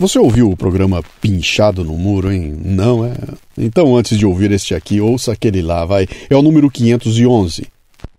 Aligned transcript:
Você 0.00 0.18
ouviu 0.18 0.50
o 0.50 0.56
programa 0.56 1.02
Pinchado 1.20 1.84
no 1.84 1.92
Muro, 1.92 2.32
hein? 2.32 2.56
Não, 2.64 3.04
é? 3.04 3.12
Então, 3.58 3.94
antes 3.94 4.16
de 4.16 4.24
ouvir 4.24 4.50
este 4.50 4.74
aqui, 4.74 4.98
ouça 4.98 5.32
aquele 5.32 5.60
lá, 5.60 5.84
vai. 5.84 6.08
É 6.30 6.34
o 6.34 6.40
número 6.40 6.70
511. 6.70 7.66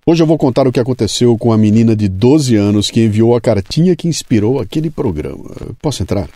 Hoje 0.06 0.22
eu 0.22 0.28
vou 0.28 0.38
contar 0.38 0.68
o 0.68 0.72
que 0.72 0.80
aconteceu 0.80 1.36
com 1.40 1.52
a 1.52 1.58
menina 1.58 1.96
de 1.96 2.08
12 2.08 2.56
anos 2.56 2.92
que 2.92 3.04
enviou 3.04 3.36
a 3.36 3.42
cartinha 3.42 3.96
que 3.96 4.08
inspirou 4.08 4.60
aquele 4.60 4.92
programa. 4.92 5.50
Posso 5.82 6.04
entrar? 6.04 6.30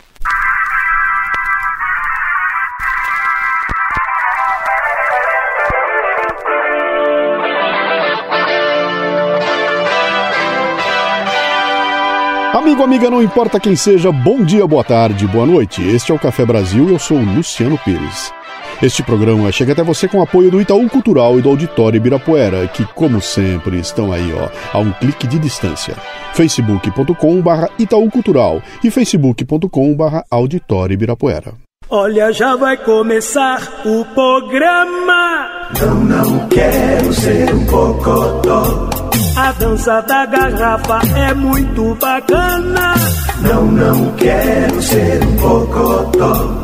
Amigo, 12.66 12.82
amiga, 12.82 13.08
não 13.08 13.22
importa 13.22 13.60
quem 13.60 13.76
seja, 13.76 14.10
bom 14.10 14.42
dia, 14.42 14.66
boa 14.66 14.82
tarde, 14.82 15.24
boa 15.28 15.46
noite. 15.46 15.80
Este 15.86 16.10
é 16.10 16.14
o 16.16 16.18
Café 16.18 16.44
Brasil, 16.44 16.88
eu 16.88 16.98
sou 16.98 17.16
Luciano 17.16 17.78
Pires. 17.78 18.34
Este 18.82 19.04
programa 19.04 19.52
chega 19.52 19.72
até 19.72 19.84
você 19.84 20.08
com 20.08 20.20
apoio 20.20 20.50
do 20.50 20.60
Itaú 20.60 20.90
Cultural 20.90 21.38
e 21.38 21.42
do 21.42 21.48
Auditório 21.48 21.96
Ibirapuera, 21.96 22.66
que, 22.66 22.84
como 22.86 23.20
sempre, 23.20 23.78
estão 23.78 24.12
aí, 24.12 24.34
ó, 24.34 24.48
a 24.76 24.80
um 24.80 24.90
clique 24.90 25.28
de 25.28 25.38
distância. 25.38 25.94
facebook.com.br 26.34 27.66
Itaú 27.78 28.10
Cultural 28.10 28.60
e 28.82 28.90
facebook.com.br 28.90 30.22
Auditório 30.28 30.94
Ibirapuera. 30.94 31.54
Olha, 31.88 32.32
já 32.32 32.56
vai 32.56 32.76
começar 32.76 33.62
o 33.84 34.04
programa. 34.06 35.35
Não, 35.74 35.94
não 36.04 36.48
quero 36.48 37.12
ser 37.12 37.52
um 37.52 37.66
cocodó. 37.66 38.90
A 39.36 39.52
dança 39.52 40.00
da 40.02 40.24
garrafa 40.24 41.00
é 41.18 41.34
muito 41.34 41.94
bacana. 42.00 42.94
Não, 43.40 43.66
não 43.66 44.12
quero 44.12 44.80
ser 44.80 45.22
um 45.24 45.36
cocodó. 45.36 46.62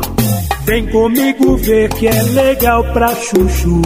Vem 0.65 0.87
comigo 0.87 1.57
ver 1.57 1.89
que 1.89 2.07
é 2.07 2.23
legal 2.23 2.83
pra 2.93 3.13
chuchu. 3.15 3.81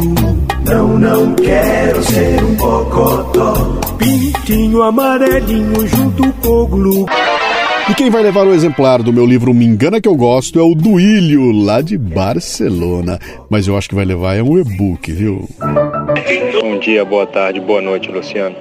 Não, 0.64 0.88
não 1.00 1.34
quero 1.34 2.04
ser 2.04 2.44
um 2.44 2.56
cocodó. 2.56 3.54
Pintinho 3.98 4.84
amarelinho 4.84 5.88
junto 5.88 6.32
com 6.34 6.50
o 6.50 6.68
glu. 6.68 7.06
E 7.90 7.96
quem 7.96 8.10
vai 8.10 8.22
levar 8.22 8.46
o 8.46 8.54
exemplar 8.54 9.02
do 9.02 9.14
meu 9.14 9.26
livro 9.26 9.54
Me 9.54 9.66
Engana 9.66 10.02
Que 10.02 10.10
Eu 10.10 10.16
Gosto 10.16 10.60
é 10.60 10.62
o 10.62 10.76
Duílio, 10.76 11.54
lá 11.54 11.82
de 11.82 11.98
Barcelona. 11.98 13.18
Mas 13.50 13.66
eu 13.66 13.78
acho 13.78 13.88
que 13.88 13.96
vai 13.96 14.04
levar 14.04 14.36
é 14.36 14.44
um 14.44 14.60
e-book, 14.60 15.10
viu? 15.10 15.48
Bom 16.62 16.80
dia, 16.80 17.06
boa 17.06 17.26
tarde, 17.26 17.62
boa 17.62 17.82
noite, 17.82 18.12
Luciano. 18.12 18.58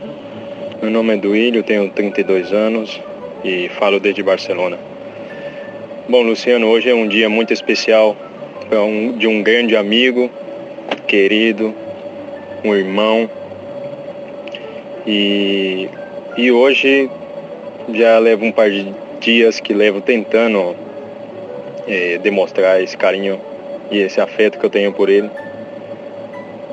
Meu 0.80 0.92
nome 0.92 1.14
é 1.14 1.16
Duílio, 1.16 1.64
tenho 1.64 1.90
32 1.90 2.52
anos 2.52 3.00
e 3.44 3.68
falo 3.80 3.98
desde 3.98 4.22
Barcelona. 4.22 4.78
Bom, 6.08 6.22
Luciano, 6.22 6.68
hoje 6.68 6.88
é 6.88 6.94
um 6.94 7.08
dia 7.08 7.28
muito 7.28 7.52
especial 7.52 8.16
é 8.70 9.18
de 9.18 9.26
um 9.26 9.42
grande 9.42 9.76
amigo, 9.76 10.30
querido, 11.08 11.74
um 12.64 12.72
irmão. 12.74 13.28
E, 15.04 15.88
e 16.36 16.52
hoje 16.52 17.10
já 17.92 18.18
levo 18.18 18.44
um 18.44 18.52
par 18.52 18.70
de 18.70 18.94
dias 19.26 19.58
que 19.58 19.74
levo 19.74 20.00
tentando 20.00 20.76
é, 21.88 22.16
demonstrar 22.18 22.80
esse 22.80 22.96
carinho 22.96 23.40
e 23.90 23.98
esse 23.98 24.20
afeto 24.20 24.56
que 24.56 24.64
eu 24.64 24.70
tenho 24.70 24.92
por 24.92 25.08
ele. 25.08 25.28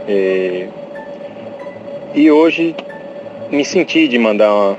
É, 0.08 0.68
e 2.14 2.30
hoje 2.30 2.76
me 3.50 3.66
senti 3.66 4.08
de 4.08 4.20
mandar 4.20 4.54
uma, 4.54 4.78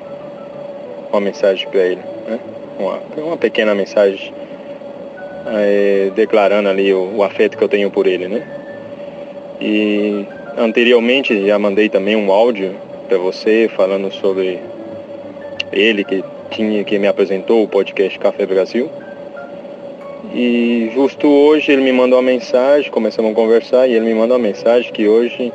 uma 1.10 1.20
mensagem 1.20 1.68
para 1.68 1.80
ele, 1.80 2.00
né? 2.28 2.38
uma, 2.78 3.00
uma 3.16 3.36
pequena 3.36 3.74
mensagem 3.74 4.32
é, 5.52 6.12
declarando 6.14 6.68
ali 6.68 6.94
o, 6.94 7.16
o, 7.16 7.24
afeto 7.24 7.58
que 7.58 7.64
eu 7.64 7.68
tenho 7.68 7.90
por 7.90 8.06
ele, 8.06 8.28
né? 8.28 8.46
E 9.60 10.24
anteriormente 10.56 11.44
já 11.44 11.58
mandei 11.58 11.88
também 11.88 12.14
um 12.14 12.30
áudio 12.30 12.76
para 13.08 13.18
você 13.18 13.68
falando 13.74 14.12
sobre 14.12 14.60
ele 15.72 16.04
que 16.04 16.22
que 16.84 16.98
me 16.98 17.06
apresentou 17.06 17.64
o 17.64 17.68
podcast 17.68 18.18
Café 18.18 18.46
Brasil. 18.46 18.88
E 20.32 20.90
justo 20.94 21.28
hoje 21.28 21.72
ele 21.72 21.82
me 21.82 21.92
mandou 21.92 22.18
uma 22.18 22.24
mensagem, 22.24 22.90
começamos 22.90 23.32
a 23.32 23.34
conversar 23.34 23.88
e 23.88 23.94
ele 23.94 24.06
me 24.06 24.14
mandou 24.14 24.36
uma 24.36 24.42
mensagem 24.42 24.92
que 24.92 25.08
hoje 25.08 25.52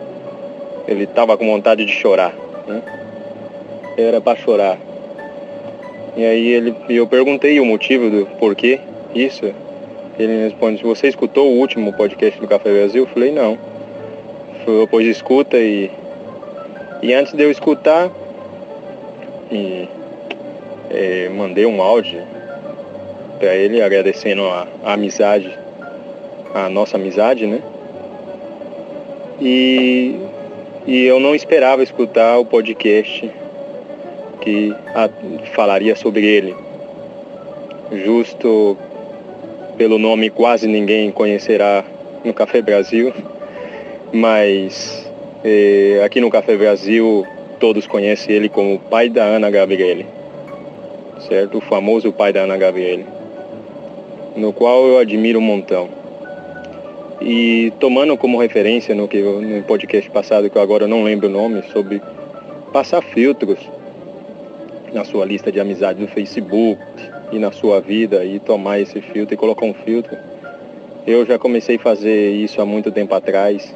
ele 0.88 1.04
estava 1.04 1.38
com 1.38 1.46
vontade 1.46 1.86
de 1.86 1.92
chorar, 1.92 2.34
né? 2.68 2.82
Era 3.98 4.22
para 4.22 4.38
chorar. 4.38 4.78
E 6.16 6.26
aí 6.26 6.48
ele, 6.48 6.76
eu 6.90 7.08
perguntei 7.08 7.60
o 7.60 7.66
motivo 7.66 8.10
do 8.10 8.26
porquê 8.38 8.80
isso. 9.14 9.54
Ele 10.18 10.44
responde, 10.44 10.84
você 10.84 11.08
escutou 11.08 11.50
o 11.50 11.58
último 11.58 11.94
podcast 11.94 12.40
do 12.40 12.48
Café 12.48 12.72
Brasil? 12.72 13.04
Eu 13.04 13.08
falei, 13.08 13.32
não. 13.32 13.58
Foi, 14.66 14.88
pois 14.88 15.08
escuta 15.08 15.58
e. 15.58 15.90
E 17.02 17.14
antes 17.14 17.34
de 17.34 17.44
eu 17.44 17.50
escutar, 17.50 18.12
e, 19.50 19.88
é, 20.90 21.30
mandei 21.30 21.66
um 21.66 21.82
áudio 21.82 22.22
para 23.40 23.56
ele 23.56 23.82
agradecendo 23.82 24.44
a, 24.46 24.68
a 24.84 24.94
amizade, 24.94 25.58
a 26.54 26.70
nossa 26.70 26.98
amizade, 26.98 27.48
né? 27.48 27.62
E, 29.42 30.16
e 30.86 31.06
eu 31.06 31.20
não 31.20 31.34
esperava 31.34 31.82
escutar 31.82 32.38
o 32.38 32.46
podcast 32.46 33.32
que 34.42 34.76
a, 34.94 35.10
falaria 35.54 35.96
sobre 35.96 36.26
ele. 36.26 36.56
Justo 37.92 38.78
pelo 39.78 39.98
nome 39.98 40.30
quase 40.30 40.68
ninguém 40.68 41.10
conhecerá 41.10 41.86
no 42.24 42.34
Café 42.34 42.62
Brasil, 42.62 43.14
mas 44.12 45.10
eh, 45.44 46.02
aqui 46.04 46.20
no 46.20 46.30
Café 46.30 46.58
Brasil 46.58 47.26
todos 47.60 47.88
conhecem 47.88 48.36
ele 48.36 48.50
como 48.50 48.78
pai 48.78 49.10
da 49.10 49.24
Ana 49.24 49.50
Gabriele, 49.50 50.06
certo? 51.30 51.60
O 51.60 51.62
famoso 51.62 52.12
pai 52.12 52.34
da 52.34 52.42
Ana 52.42 52.58
Gabriele, 52.58 53.06
no 54.36 54.52
qual 54.52 54.86
eu 54.86 54.98
admiro 54.98 55.40
um 55.40 55.44
montão. 55.44 55.88
E 57.22 57.72
tomando 57.80 58.18
como 58.18 58.38
referência 58.38 58.94
no, 58.94 59.08
que, 59.08 59.22
no 59.22 59.64
podcast 59.64 60.10
passado, 60.10 60.50
que 60.50 60.58
eu 60.58 60.62
agora 60.62 60.88
não 60.88 61.04
lembro 61.04 61.28
o 61.28 61.32
nome, 61.32 61.64
sobre 61.72 62.02
passar 62.74 63.02
filtros 63.02 63.60
na 64.92 65.06
sua 65.06 65.24
lista 65.24 65.52
de 65.52 65.60
amizades 65.60 66.02
do 66.02 66.12
Facebook, 66.12 66.82
e 67.32 67.40
na 67.40 67.52
sua 67.52 67.80
vida 67.80 68.24
e 68.26 68.40
tomar 68.40 68.80
esse 68.80 69.02
filtro 69.02 69.34
e 69.34 69.38
colocar 69.38 69.66
um 69.66 69.74
filtro. 69.74 70.18
Eu 71.06 71.26
já 71.26 71.38
comecei 71.38 71.76
a 71.76 71.80
fazer 71.80 72.32
isso 72.32 72.62
há 72.62 72.66
muito 72.66 72.92
tempo 72.92 73.14
atrás 73.14 73.74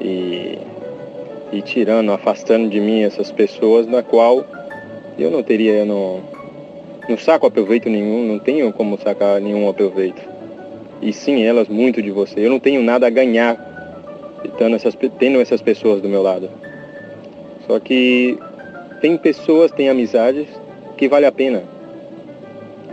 e, 0.00 0.58
e 1.52 1.62
tirando, 1.62 2.12
afastando 2.12 2.68
de 2.68 2.80
mim 2.80 3.02
essas 3.02 3.30
pessoas 3.32 3.86
na 3.86 4.02
qual 4.02 4.44
eu 5.18 5.30
não 5.30 5.42
teria, 5.42 5.72
eu 5.72 5.86
não, 5.86 6.20
não 7.08 7.18
saco 7.18 7.46
aproveito 7.46 7.88
nenhum, 7.88 8.26
não 8.26 8.38
tenho 8.38 8.72
como 8.72 8.98
sacar 8.98 9.40
nenhum 9.40 9.68
aproveito. 9.68 10.22
E 11.02 11.12
sim 11.12 11.42
elas 11.42 11.68
muito 11.68 12.02
de 12.02 12.10
você. 12.10 12.40
Eu 12.40 12.50
não 12.50 12.60
tenho 12.60 12.82
nada 12.82 13.06
a 13.06 13.10
ganhar 13.10 13.56
tendo 14.58 14.76
essas, 14.76 14.96
tendo 15.18 15.40
essas 15.40 15.62
pessoas 15.62 16.00
do 16.00 16.08
meu 16.08 16.22
lado. 16.22 16.50
Só 17.66 17.78
que 17.80 18.38
tem 19.00 19.16
pessoas, 19.16 19.70
tem 19.70 19.88
amizades 19.88 20.46
que 20.96 21.08
vale 21.08 21.26
a 21.26 21.32
pena 21.32 21.62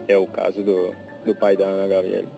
é 0.07 0.17
o 0.17 0.25
caso 0.25 0.63
do, 0.63 0.95
do 1.25 1.35
pai 1.35 1.57
da 1.57 1.65
Ana 1.65 1.87
Gabriele, 1.87 2.29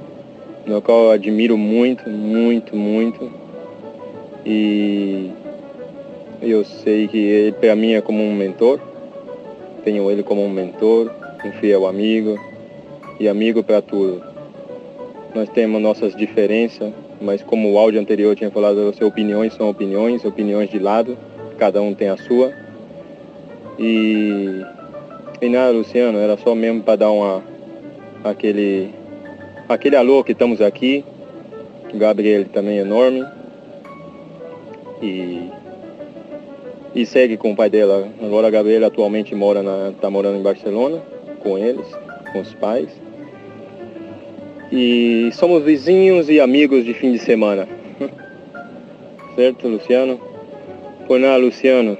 no 0.65 0.81
qual 0.81 1.05
eu 1.05 1.11
admiro 1.11 1.57
muito, 1.57 2.09
muito, 2.09 2.75
muito. 2.75 3.31
E 4.45 5.29
eu 6.41 6.65
sei 6.65 7.07
que 7.07 7.17
ele 7.17 7.51
para 7.51 7.75
mim 7.75 7.93
é 7.93 8.01
como 8.01 8.23
um 8.23 8.33
mentor, 8.33 8.79
tenho 9.83 10.09
ele 10.09 10.23
como 10.23 10.43
um 10.43 10.49
mentor, 10.49 11.11
um 11.47 11.51
fiel 11.53 11.87
amigo 11.87 12.39
e 13.19 13.27
amigo 13.27 13.63
para 13.63 13.81
tudo. 13.81 14.21
Nós 15.33 15.47
temos 15.49 15.81
nossas 15.81 16.15
diferenças, 16.15 16.91
mas 17.21 17.41
como 17.41 17.71
o 17.71 17.77
áudio 17.77 17.99
anterior 17.99 18.35
tinha 18.35 18.49
falado, 18.49 18.89
as 18.89 18.99
opiniões 19.01 19.53
são 19.53 19.69
opiniões, 19.69 20.25
opiniões 20.25 20.69
de 20.69 20.79
lado, 20.79 21.17
cada 21.57 21.81
um 21.81 21.93
tem 21.93 22.09
a 22.09 22.17
sua. 22.17 22.51
E, 23.77 24.65
e 25.41 25.49
nada, 25.49 25.71
Luciano, 25.71 26.17
era 26.17 26.37
só 26.37 26.55
mesmo 26.55 26.81
para 26.81 26.97
dar 26.97 27.11
uma, 27.11 27.43
aquele, 28.23 28.93
aquele 29.67 29.95
alô 29.95 30.23
que 30.23 30.31
estamos 30.31 30.61
aqui. 30.61 31.05
O 31.93 31.97
Gabriel 31.97 32.45
também 32.45 32.79
é 32.79 32.81
enorme. 32.81 33.25
E, 35.01 35.49
e 36.93 37.05
segue 37.05 37.37
com 37.37 37.51
o 37.51 37.55
pai 37.55 37.69
dela. 37.69 38.09
Agora 38.21 38.47
a 38.47 38.51
Gabriela 38.51 38.87
atualmente 38.87 39.33
mora 39.35 39.61
na, 39.61 39.93
tá 40.01 40.09
morando 40.09 40.37
em 40.37 40.43
Barcelona 40.43 41.01
com 41.39 41.57
eles, 41.57 41.85
com 42.31 42.39
os 42.39 42.53
pais. 42.53 42.89
E 44.71 45.29
somos 45.33 45.63
vizinhos 45.63 46.29
e 46.29 46.39
amigos 46.39 46.85
de 46.85 46.93
fim 46.93 47.11
de 47.11 47.19
semana. 47.19 47.67
certo, 49.35 49.67
Luciano? 49.67 50.19
Por 51.07 51.19
nada, 51.19 51.37
Luciano. 51.37 51.97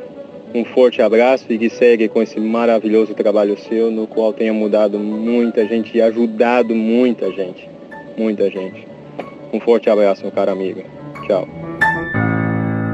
um 0.54 0.64
forte 0.64 1.02
abraço 1.02 1.46
e 1.50 1.58
que 1.58 1.70
segue 1.70 2.08
com 2.08 2.22
esse 2.22 2.40
maravilhoso 2.40 3.14
trabalho 3.14 3.58
seu, 3.58 3.90
no 3.90 4.06
qual 4.06 4.34
tenha 4.34 4.54
mudado 4.54 5.00
muita 5.00 5.66
gente 5.66 5.98
e 5.98 6.02
ajudado 6.02 6.76
muita 6.76 7.32
gente. 7.32 7.68
Muita 8.18 8.50
gente. 8.50 8.88
Um 9.52 9.60
forte 9.60 9.90
abraço, 9.90 10.22
meu 10.24 10.32
caro 10.32 10.52
amigo. 10.52 10.84
Tchau. 11.26 11.59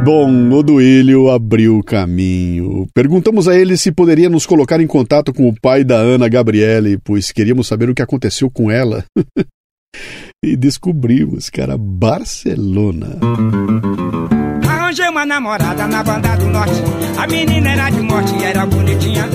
Bom, 0.06 0.52
o 0.52 0.62
Duílio 0.62 1.31
abriu 1.31 1.80
o 1.80 1.84
caminho. 1.84 2.88
Perguntamos 2.94 3.48
a 3.48 3.56
ele 3.56 3.75
se 3.75 3.92
poderia 3.92 4.30
nos 4.30 4.46
colocar 4.46 4.80
em 4.80 4.86
contato 4.86 5.34
com 5.34 5.50
o 5.50 5.60
pai 5.60 5.84
da 5.84 5.96
Ana 5.96 6.30
Gabriele, 6.30 7.00
pois 7.04 7.31
queríamos 7.31 7.66
saber 7.66 7.90
o 7.90 7.96
que 7.96 8.04
aconteceu 8.04 8.48
com 8.52 8.69
ela. 8.69 9.04
e 10.46 10.56
descobrimos 10.56 11.50
que 11.50 11.60
era 11.60 11.75
Barcelona. 11.75 13.18
Arranjei 14.69 15.10
uma 15.10 15.25
namorada 15.25 15.88
na 15.88 16.04
banda 16.04 16.36
do 16.36 16.46
norte. 16.50 16.84
A 17.18 17.25
menina 17.25 17.72
era 17.72 17.90
de 17.90 18.02
morte 18.02 18.31
e 18.40 18.44
era 18.44 18.63
bonitinha. 18.63 19.28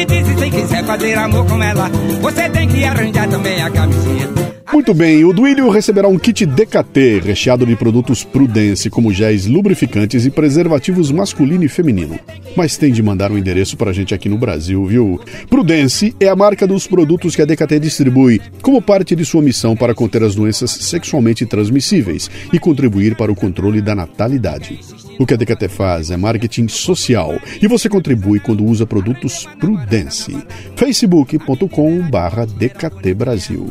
Me 0.00 0.06
disse 0.06 0.34
se 0.34 0.50
quiser 0.50 0.82
fazer 0.82 1.18
amor 1.18 1.44
com 1.46 1.62
ela, 1.62 1.90
você 2.22 2.48
tem 2.48 2.66
que 2.66 2.82
arranjar 2.82 3.28
também 3.28 3.60
a 3.60 3.68
camisinha. 3.68 4.30
Muito 4.72 4.94
bem, 4.94 5.26
o 5.26 5.32
Duílio 5.34 5.68
receberá 5.68 6.08
um 6.08 6.18
kit 6.18 6.46
DKT 6.46 7.20
recheado 7.22 7.66
de 7.66 7.76
produtos 7.76 8.24
Prudence, 8.24 8.88
como 8.88 9.12
géis 9.12 9.44
lubrificantes 9.44 10.24
e 10.24 10.30
preservativos 10.30 11.12
masculino 11.12 11.64
e 11.64 11.68
feminino. 11.68 12.18
Mas 12.56 12.78
tem 12.78 12.90
de 12.90 13.02
mandar 13.02 13.30
um 13.30 13.36
endereço 13.36 13.76
pra 13.76 13.92
gente 13.92 14.14
aqui 14.14 14.26
no 14.26 14.38
Brasil, 14.38 14.82
viu? 14.86 15.20
Prudence 15.50 16.16
é 16.18 16.28
a 16.28 16.36
marca 16.36 16.66
dos 16.66 16.86
produtos 16.86 17.36
que 17.36 17.42
a 17.42 17.44
DKT 17.44 17.78
distribui 17.78 18.40
como 18.62 18.80
parte 18.80 19.14
de 19.14 19.26
sua 19.26 19.42
missão 19.42 19.76
para 19.76 19.94
conter 19.94 20.22
as 20.22 20.34
doenças 20.34 20.70
sexualmente 20.70 21.44
transmissíveis 21.44 22.30
e 22.50 22.58
contribuir 22.58 23.16
para 23.16 23.30
o 23.30 23.36
controle 23.36 23.82
da 23.82 23.94
natalidade. 23.94 24.80
O 25.20 25.26
que 25.26 25.34
a 25.34 25.36
DKT 25.36 25.68
faz 25.68 26.10
é 26.10 26.16
marketing 26.16 26.66
social 26.66 27.38
e 27.60 27.68
você 27.68 27.90
contribui 27.90 28.40
quando 28.40 28.64
usa 28.64 28.86
produtos 28.86 29.46
Prudence. 29.58 30.34
facebook.com/dkt 30.76 33.14
Brasil. 33.14 33.70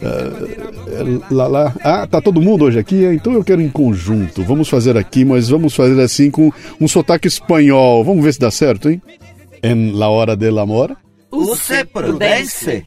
Uh, 0.00 1.20
lá, 1.30 1.46
lá. 1.46 1.74
Ah, 1.82 2.06
tá 2.06 2.18
todo 2.18 2.40
mundo 2.40 2.64
hoje 2.64 2.78
aqui? 2.78 3.04
Então 3.04 3.34
eu 3.34 3.44
quero 3.44 3.60
em 3.60 3.68
conjunto. 3.68 4.42
Vamos 4.42 4.70
fazer 4.70 4.96
aqui, 4.96 5.22
mas 5.22 5.50
vamos 5.50 5.74
fazer 5.74 6.00
assim 6.00 6.30
com 6.30 6.50
um 6.80 6.88
sotaque 6.88 7.28
espanhol. 7.28 8.02
Vamos 8.02 8.24
ver 8.24 8.32
se 8.32 8.40
dá 8.40 8.50
certo, 8.50 8.88
hein? 8.88 9.02
En 9.62 9.98
la 9.98 10.08
hora 10.08 10.34
del 10.34 10.58
amor. 10.58 10.96
Use 11.30 11.84
prudence. 11.92 12.86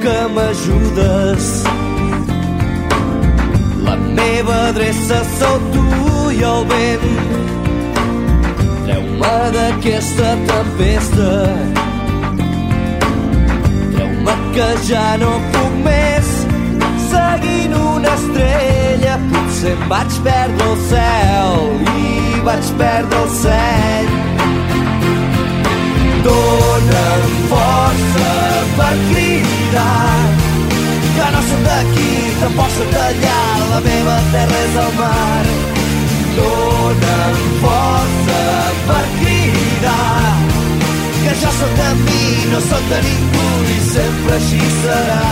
Que 0.00 0.18
m'ajudes 0.34 1.52
la 3.82 3.96
meva 3.96 4.54
adreça 4.68 5.18
sou 5.38 5.58
tu 5.72 5.86
i 6.30 6.42
el 6.46 6.64
vent. 6.70 7.06
Treu-me 8.84 9.32
d'aquesta 9.56 10.30
tempesta. 10.50 11.30
Treu-me 13.92 14.36
que 14.54 14.68
ja 14.88 15.08
no 15.22 15.32
puc 15.56 15.76
més. 15.88 16.30
Seguint 17.10 17.74
una 17.80 18.14
estrella, 18.20 19.18
potser 19.32 19.76
vaig 19.90 20.20
perdre 20.28 20.70
el 20.70 20.78
cel 20.92 21.60
i 22.06 22.40
vaig 22.46 22.72
perdre 22.80 23.21
d'aquí, 31.82 32.10
tampoc 32.40 32.70
som 32.76 32.90
d'allà, 32.92 33.40
la 33.70 33.80
meva 33.84 34.16
terra 34.32 34.58
és 34.66 34.76
el 34.84 34.92
mar. 34.98 35.44
Dóna'm 36.36 37.40
força 37.62 38.42
per 38.88 39.04
cridar, 39.18 40.36
que 41.24 41.34
jo 41.42 41.52
sóc 41.58 41.74
de 41.80 41.90
mi, 42.04 42.24
no 42.52 42.60
sóc 42.68 42.88
de 42.92 43.00
ningú 43.08 43.48
i 43.74 43.78
sempre 43.90 44.38
així 44.38 44.62
serà. 44.82 45.26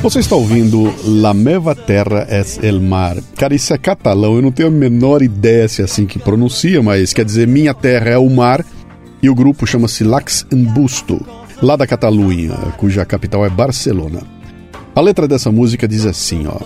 Você 0.00 0.20
está 0.20 0.36
ouvindo 0.36 0.94
La 1.04 1.34
Meva 1.34 1.74
Terra 1.74 2.24
es 2.30 2.60
el 2.62 2.80
Mar. 2.80 3.16
Cara, 3.34 3.52
isso 3.52 3.74
é 3.74 3.78
catalão, 3.78 4.36
eu 4.36 4.42
não 4.42 4.52
tenho 4.52 4.68
a 4.68 4.70
menor 4.70 5.22
ideia 5.22 5.66
se 5.66 5.82
é 5.82 5.86
assim 5.86 6.06
que 6.06 6.20
pronuncia, 6.20 6.80
mas 6.80 7.12
quer 7.12 7.24
dizer 7.24 7.48
Minha 7.48 7.74
Terra 7.74 8.10
é 8.10 8.18
o 8.18 8.30
Mar 8.30 8.64
e 9.20 9.28
o 9.28 9.34
grupo 9.34 9.66
chama-se 9.66 10.04
Lax 10.04 10.46
Busto 10.52 11.37
lá 11.62 11.76
da 11.76 11.86
Catalunha, 11.86 12.54
cuja 12.76 13.04
capital 13.04 13.44
é 13.44 13.50
Barcelona. 13.50 14.22
A 14.94 15.00
letra 15.00 15.28
dessa 15.28 15.50
música 15.50 15.86
diz 15.86 16.06
assim, 16.06 16.46
ó: 16.46 16.58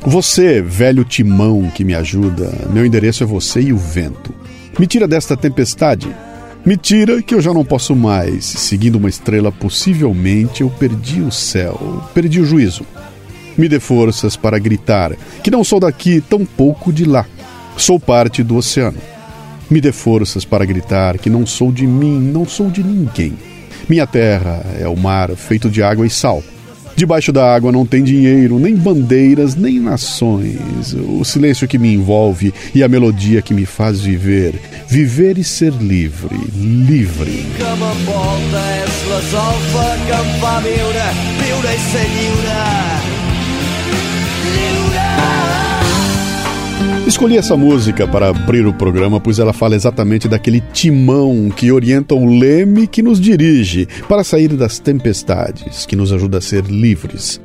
Você, 0.00 0.60
velho 0.60 1.04
timão 1.04 1.70
que 1.74 1.84
me 1.84 1.94
ajuda, 1.94 2.52
meu 2.72 2.84
endereço 2.84 3.22
é 3.22 3.26
você 3.26 3.60
e 3.60 3.72
o 3.72 3.76
vento. 3.76 4.34
Me 4.78 4.86
tira 4.86 5.06
desta 5.06 5.36
tempestade. 5.36 6.08
Me 6.64 6.76
tira 6.76 7.20
que 7.20 7.34
eu 7.34 7.40
já 7.40 7.52
não 7.52 7.64
posso 7.64 7.94
mais. 7.96 8.44
Seguindo 8.44 8.94
uma 8.96 9.08
estrela, 9.08 9.50
possivelmente 9.50 10.62
eu 10.62 10.70
perdi 10.70 11.20
o 11.20 11.32
céu, 11.32 12.02
perdi 12.14 12.40
o 12.40 12.44
juízo. 12.44 12.86
Me 13.58 13.68
dê 13.68 13.80
forças 13.80 14.36
para 14.36 14.58
gritar 14.58 15.14
que 15.42 15.50
não 15.50 15.64
sou 15.64 15.80
daqui, 15.80 16.20
tão 16.20 16.44
pouco 16.44 16.92
de 16.92 17.04
lá. 17.04 17.26
Sou 17.76 17.98
parte 17.98 18.42
do 18.42 18.56
oceano. 18.56 18.98
Me 19.68 19.80
dê 19.80 19.90
forças 19.90 20.44
para 20.44 20.64
gritar 20.64 21.18
que 21.18 21.28
não 21.28 21.44
sou 21.44 21.72
de 21.72 21.86
mim, 21.86 22.20
não 22.20 22.46
sou 22.46 22.70
de 22.70 22.82
ninguém. 22.82 23.36
Minha 23.88 24.06
terra 24.06 24.64
é 24.78 24.88
o 24.88 24.96
mar 24.96 25.30
feito 25.36 25.68
de 25.70 25.82
água 25.82 26.06
e 26.06 26.10
sal. 26.10 26.42
Debaixo 26.94 27.32
da 27.32 27.54
água 27.54 27.72
não 27.72 27.86
tem 27.86 28.04
dinheiro, 28.04 28.58
nem 28.58 28.76
bandeiras, 28.76 29.54
nem 29.54 29.80
nações. 29.80 30.94
O 30.94 31.24
silêncio 31.24 31.66
que 31.66 31.78
me 31.78 31.92
envolve 31.92 32.52
e 32.74 32.82
a 32.82 32.88
melodia 32.88 33.40
que 33.40 33.54
me 33.54 33.64
faz 33.64 34.00
viver. 34.00 34.54
Viver 34.88 35.38
e 35.38 35.44
ser 35.44 35.72
livre. 35.72 36.36
Livre. 36.54 37.46
Lliure. 44.44 44.81
Escolhi 47.12 47.36
essa 47.36 47.58
música 47.58 48.08
para 48.08 48.30
abrir 48.30 48.66
o 48.66 48.72
programa, 48.72 49.20
pois 49.20 49.38
ela 49.38 49.52
fala 49.52 49.76
exatamente 49.76 50.26
daquele 50.26 50.62
timão 50.72 51.52
que 51.54 51.70
orienta 51.70 52.14
o 52.14 52.24
leme 52.24 52.86
que 52.86 53.02
nos 53.02 53.20
dirige 53.20 53.86
para 54.08 54.24
sair 54.24 54.48
das 54.48 54.78
tempestades, 54.78 55.84
que 55.84 55.94
nos 55.94 56.10
ajuda 56.10 56.38
a 56.38 56.40
ser 56.40 56.64
livres. 56.64 57.38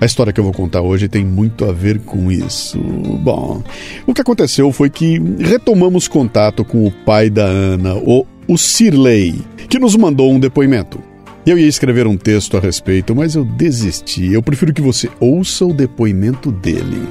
A 0.00 0.06
história 0.06 0.32
que 0.32 0.40
eu 0.40 0.44
vou 0.44 0.54
contar 0.54 0.80
hoje 0.80 1.06
tem 1.06 1.22
muito 1.22 1.66
a 1.66 1.72
ver 1.72 2.00
com 2.00 2.32
isso. 2.32 2.78
Bom, 2.78 3.62
o 4.06 4.14
que 4.14 4.22
aconteceu 4.22 4.72
foi 4.72 4.88
que 4.88 5.20
retomamos 5.38 6.08
contato 6.08 6.64
com 6.64 6.86
o 6.86 6.90
pai 6.90 7.28
da 7.28 7.44
Ana, 7.44 7.96
o, 7.96 8.26
o 8.48 8.56
Sirley, 8.56 9.38
que 9.68 9.78
nos 9.78 9.94
mandou 9.96 10.32
um 10.32 10.40
depoimento. 10.40 10.98
Eu 11.44 11.58
ia 11.58 11.68
escrever 11.68 12.06
um 12.06 12.16
texto 12.16 12.56
a 12.56 12.60
respeito, 12.60 13.14
mas 13.14 13.34
eu 13.34 13.44
desisti. 13.44 14.32
Eu 14.32 14.42
prefiro 14.42 14.72
que 14.72 14.80
você 14.80 15.10
ouça 15.20 15.66
o 15.66 15.74
depoimento 15.74 16.50
dele. 16.50 17.06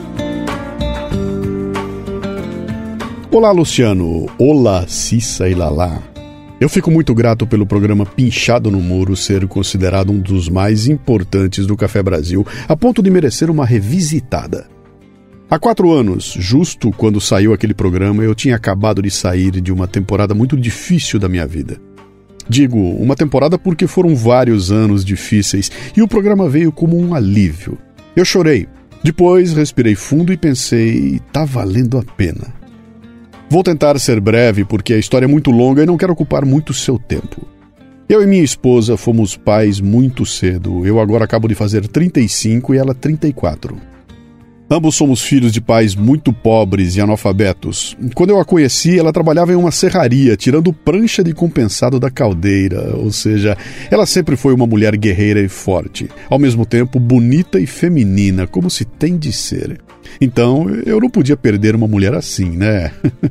Olá, 3.31 3.51
Luciano. 3.51 4.25
Olá, 4.39 4.87
Cissa 4.87 5.47
e 5.47 5.53
Lalá. 5.53 6.01
Eu 6.59 6.67
fico 6.67 6.89
muito 6.89 7.13
grato 7.13 7.45
pelo 7.45 7.63
programa 7.63 8.03
Pinchado 8.03 8.71
no 8.71 8.79
Muro 8.79 9.15
ser 9.15 9.47
considerado 9.47 10.11
um 10.11 10.19
dos 10.19 10.49
mais 10.49 10.87
importantes 10.87 11.67
do 11.67 11.77
Café 11.77 12.01
Brasil, 12.01 12.43
a 12.67 12.75
ponto 12.75 13.03
de 13.03 13.11
merecer 13.11 13.51
uma 13.51 13.67
revisitada. 13.67 14.67
Há 15.47 15.59
quatro 15.59 15.91
anos, 15.91 16.35
justo 16.39 16.91
quando 16.91 17.21
saiu 17.21 17.53
aquele 17.53 17.75
programa, 17.75 18.23
eu 18.23 18.33
tinha 18.33 18.55
acabado 18.55 18.99
de 18.99 19.11
sair 19.11 19.61
de 19.61 19.71
uma 19.71 19.87
temporada 19.87 20.33
muito 20.33 20.57
difícil 20.57 21.19
da 21.19 21.29
minha 21.29 21.45
vida. 21.45 21.79
Digo, 22.49 22.79
uma 22.79 23.15
temporada 23.15 23.59
porque 23.59 23.85
foram 23.85 24.15
vários 24.15 24.71
anos 24.71 25.05
difíceis 25.05 25.71
e 25.95 26.01
o 26.01 26.07
programa 26.07 26.49
veio 26.49 26.71
como 26.71 26.97
um 26.97 27.13
alívio. 27.13 27.77
Eu 28.15 28.25
chorei. 28.25 28.67
Depois 29.03 29.53
respirei 29.53 29.93
fundo 29.93 30.33
e 30.33 30.37
pensei, 30.37 31.21
tá 31.31 31.45
valendo 31.45 31.99
a 31.99 32.03
pena. 32.03 32.58
Vou 33.49 33.63
tentar 33.63 33.97
ser 33.97 34.19
breve 34.19 34.63
porque 34.63 34.93
a 34.93 34.97
história 34.99 35.25
é 35.25 35.27
muito 35.27 35.49
longa 35.49 35.81
e 35.81 35.85
não 35.85 35.97
quero 35.97 36.13
ocupar 36.13 36.45
muito 36.45 36.71
seu 36.71 36.99
tempo. 36.99 37.47
Eu 38.07 38.21
e 38.21 38.27
minha 38.27 38.43
esposa 38.43 38.95
fomos 38.95 39.35
pais 39.35 39.79
muito 39.79 40.23
cedo. 40.23 40.85
Eu 40.85 40.99
agora 40.99 41.25
acabo 41.25 41.47
de 41.47 41.55
fazer 41.55 41.87
35 41.87 42.75
e 42.75 42.77
ela 42.77 42.93
34. 42.93 43.75
Ambos 44.71 44.93
somos 44.93 45.23
filhos 45.23 45.51
de 45.51 45.59
pais 45.59 45.95
muito 45.95 46.31
pobres 46.31 46.95
e 46.95 47.01
analfabetos. 47.01 47.97
Quando 48.13 48.29
eu 48.29 48.39
a 48.39 48.45
conheci, 48.45 48.99
ela 48.99 49.11
trabalhava 49.11 49.51
em 49.51 49.55
uma 49.55 49.71
serraria, 49.71 50.37
tirando 50.37 50.71
prancha 50.71 51.23
de 51.23 51.33
compensado 51.33 51.99
da 51.99 52.11
caldeira, 52.11 52.95
ou 52.95 53.11
seja, 53.11 53.57
ela 53.89 54.05
sempre 54.05 54.35
foi 54.37 54.53
uma 54.53 54.67
mulher 54.67 54.95
guerreira 54.95 55.41
e 55.41 55.49
forte, 55.49 56.07
ao 56.29 56.37
mesmo 56.37 56.67
tempo 56.67 56.99
bonita 56.99 57.59
e 57.59 57.65
feminina, 57.65 58.45
como 58.45 58.69
se 58.69 58.85
tem 58.85 59.17
de 59.17 59.33
ser. 59.33 59.81
Então, 60.19 60.69
eu 60.85 60.99
não 60.99 61.09
podia 61.09 61.37
perder 61.37 61.75
uma 61.75 61.87
mulher 61.87 62.13
assim, 62.13 62.49
né? 62.49 62.91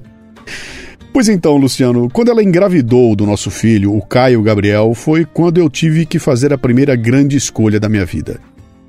Pois 1.10 1.28
então, 1.28 1.56
Luciano, 1.56 2.08
quando 2.08 2.30
ela 2.30 2.44
engravidou 2.44 3.16
do 3.16 3.26
nosso 3.26 3.50
filho, 3.50 3.92
o 3.92 4.00
Caio 4.00 4.42
Gabriel, 4.42 4.94
foi 4.94 5.24
quando 5.24 5.58
eu 5.58 5.68
tive 5.68 6.06
que 6.06 6.18
fazer 6.18 6.52
a 6.52 6.58
primeira 6.58 6.94
grande 6.94 7.36
escolha 7.36 7.80
da 7.80 7.88
minha 7.88 8.04
vida. 8.04 8.38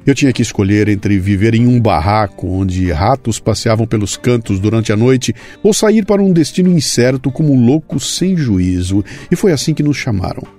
Eu 0.05 0.13
tinha 0.13 0.31
que 0.31 0.41
escolher 0.41 0.89
entre 0.89 1.17
viver 1.17 1.55
em 1.55 1.65
um 1.65 1.79
barraco 1.79 2.47
onde 2.47 2.91
ratos 2.91 3.39
passeavam 3.39 3.87
pelos 3.87 4.15
cantos 4.15 4.59
durante 4.59 4.91
a 4.91 4.97
noite 4.97 5.33
ou 5.63 5.73
sair 5.73 6.05
para 6.05 6.21
um 6.21 6.31
destino 6.31 6.69
incerto 6.69 7.31
como 7.31 7.53
um 7.53 7.65
louco 7.65 7.99
sem 7.99 8.35
juízo, 8.35 9.03
e 9.31 9.35
foi 9.35 9.51
assim 9.51 9.73
que 9.73 9.81
nos 9.81 9.97
chamaram. 9.97 10.58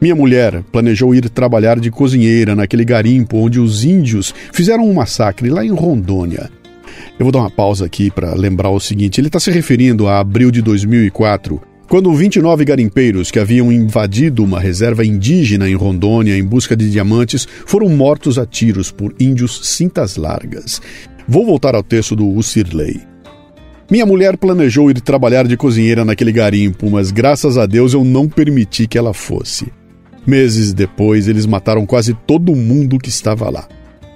Minha 0.00 0.14
mulher 0.14 0.62
planejou 0.72 1.14
ir 1.14 1.28
trabalhar 1.28 1.78
de 1.78 1.90
cozinheira 1.90 2.56
naquele 2.56 2.86
garimpo 2.86 3.36
onde 3.36 3.60
os 3.60 3.84
índios 3.84 4.34
fizeram 4.50 4.88
um 4.88 4.94
massacre 4.94 5.50
lá 5.50 5.62
em 5.62 5.74
Rondônia. 5.74 6.50
Eu 7.18 7.24
vou 7.24 7.30
dar 7.30 7.40
uma 7.40 7.50
pausa 7.50 7.84
aqui 7.84 8.10
para 8.10 8.34
lembrar 8.34 8.70
o 8.70 8.80
seguinte: 8.80 9.20
ele 9.20 9.28
está 9.28 9.38
se 9.38 9.50
referindo 9.50 10.08
a 10.08 10.18
abril 10.18 10.50
de 10.50 10.62
2004, 10.62 11.60
quando 11.86 12.14
29 12.14 12.64
garimpeiros 12.64 13.30
que 13.30 13.38
haviam 13.38 13.70
invadido 13.70 14.42
uma 14.42 14.58
reserva 14.58 15.04
indígena 15.04 15.68
em 15.68 15.74
Rondônia 15.74 16.34
em 16.34 16.44
busca 16.44 16.74
de 16.74 16.90
diamantes 16.90 17.46
foram 17.66 17.90
mortos 17.90 18.38
a 18.38 18.46
tiros 18.46 18.90
por 18.90 19.14
índios 19.20 19.60
cintas 19.64 20.16
largas. 20.16 20.80
Vou 21.28 21.44
voltar 21.44 21.74
ao 21.74 21.82
texto 21.82 22.16
do 22.16 22.26
Ucirley. 22.26 23.02
Minha 23.90 24.06
mulher 24.06 24.38
planejou 24.38 24.90
ir 24.90 24.98
trabalhar 25.00 25.46
de 25.46 25.58
cozinheira 25.58 26.06
naquele 26.06 26.32
garimpo, 26.32 26.88
mas 26.88 27.10
graças 27.10 27.58
a 27.58 27.66
Deus 27.66 27.92
eu 27.92 28.02
não 28.02 28.28
permiti 28.28 28.86
que 28.86 28.96
ela 28.96 29.12
fosse. 29.12 29.66
Meses 30.26 30.72
depois, 30.72 31.28
eles 31.28 31.46
mataram 31.46 31.86
quase 31.86 32.14
todo 32.26 32.54
mundo 32.54 32.98
que 32.98 33.08
estava 33.08 33.48
lá. 33.48 33.66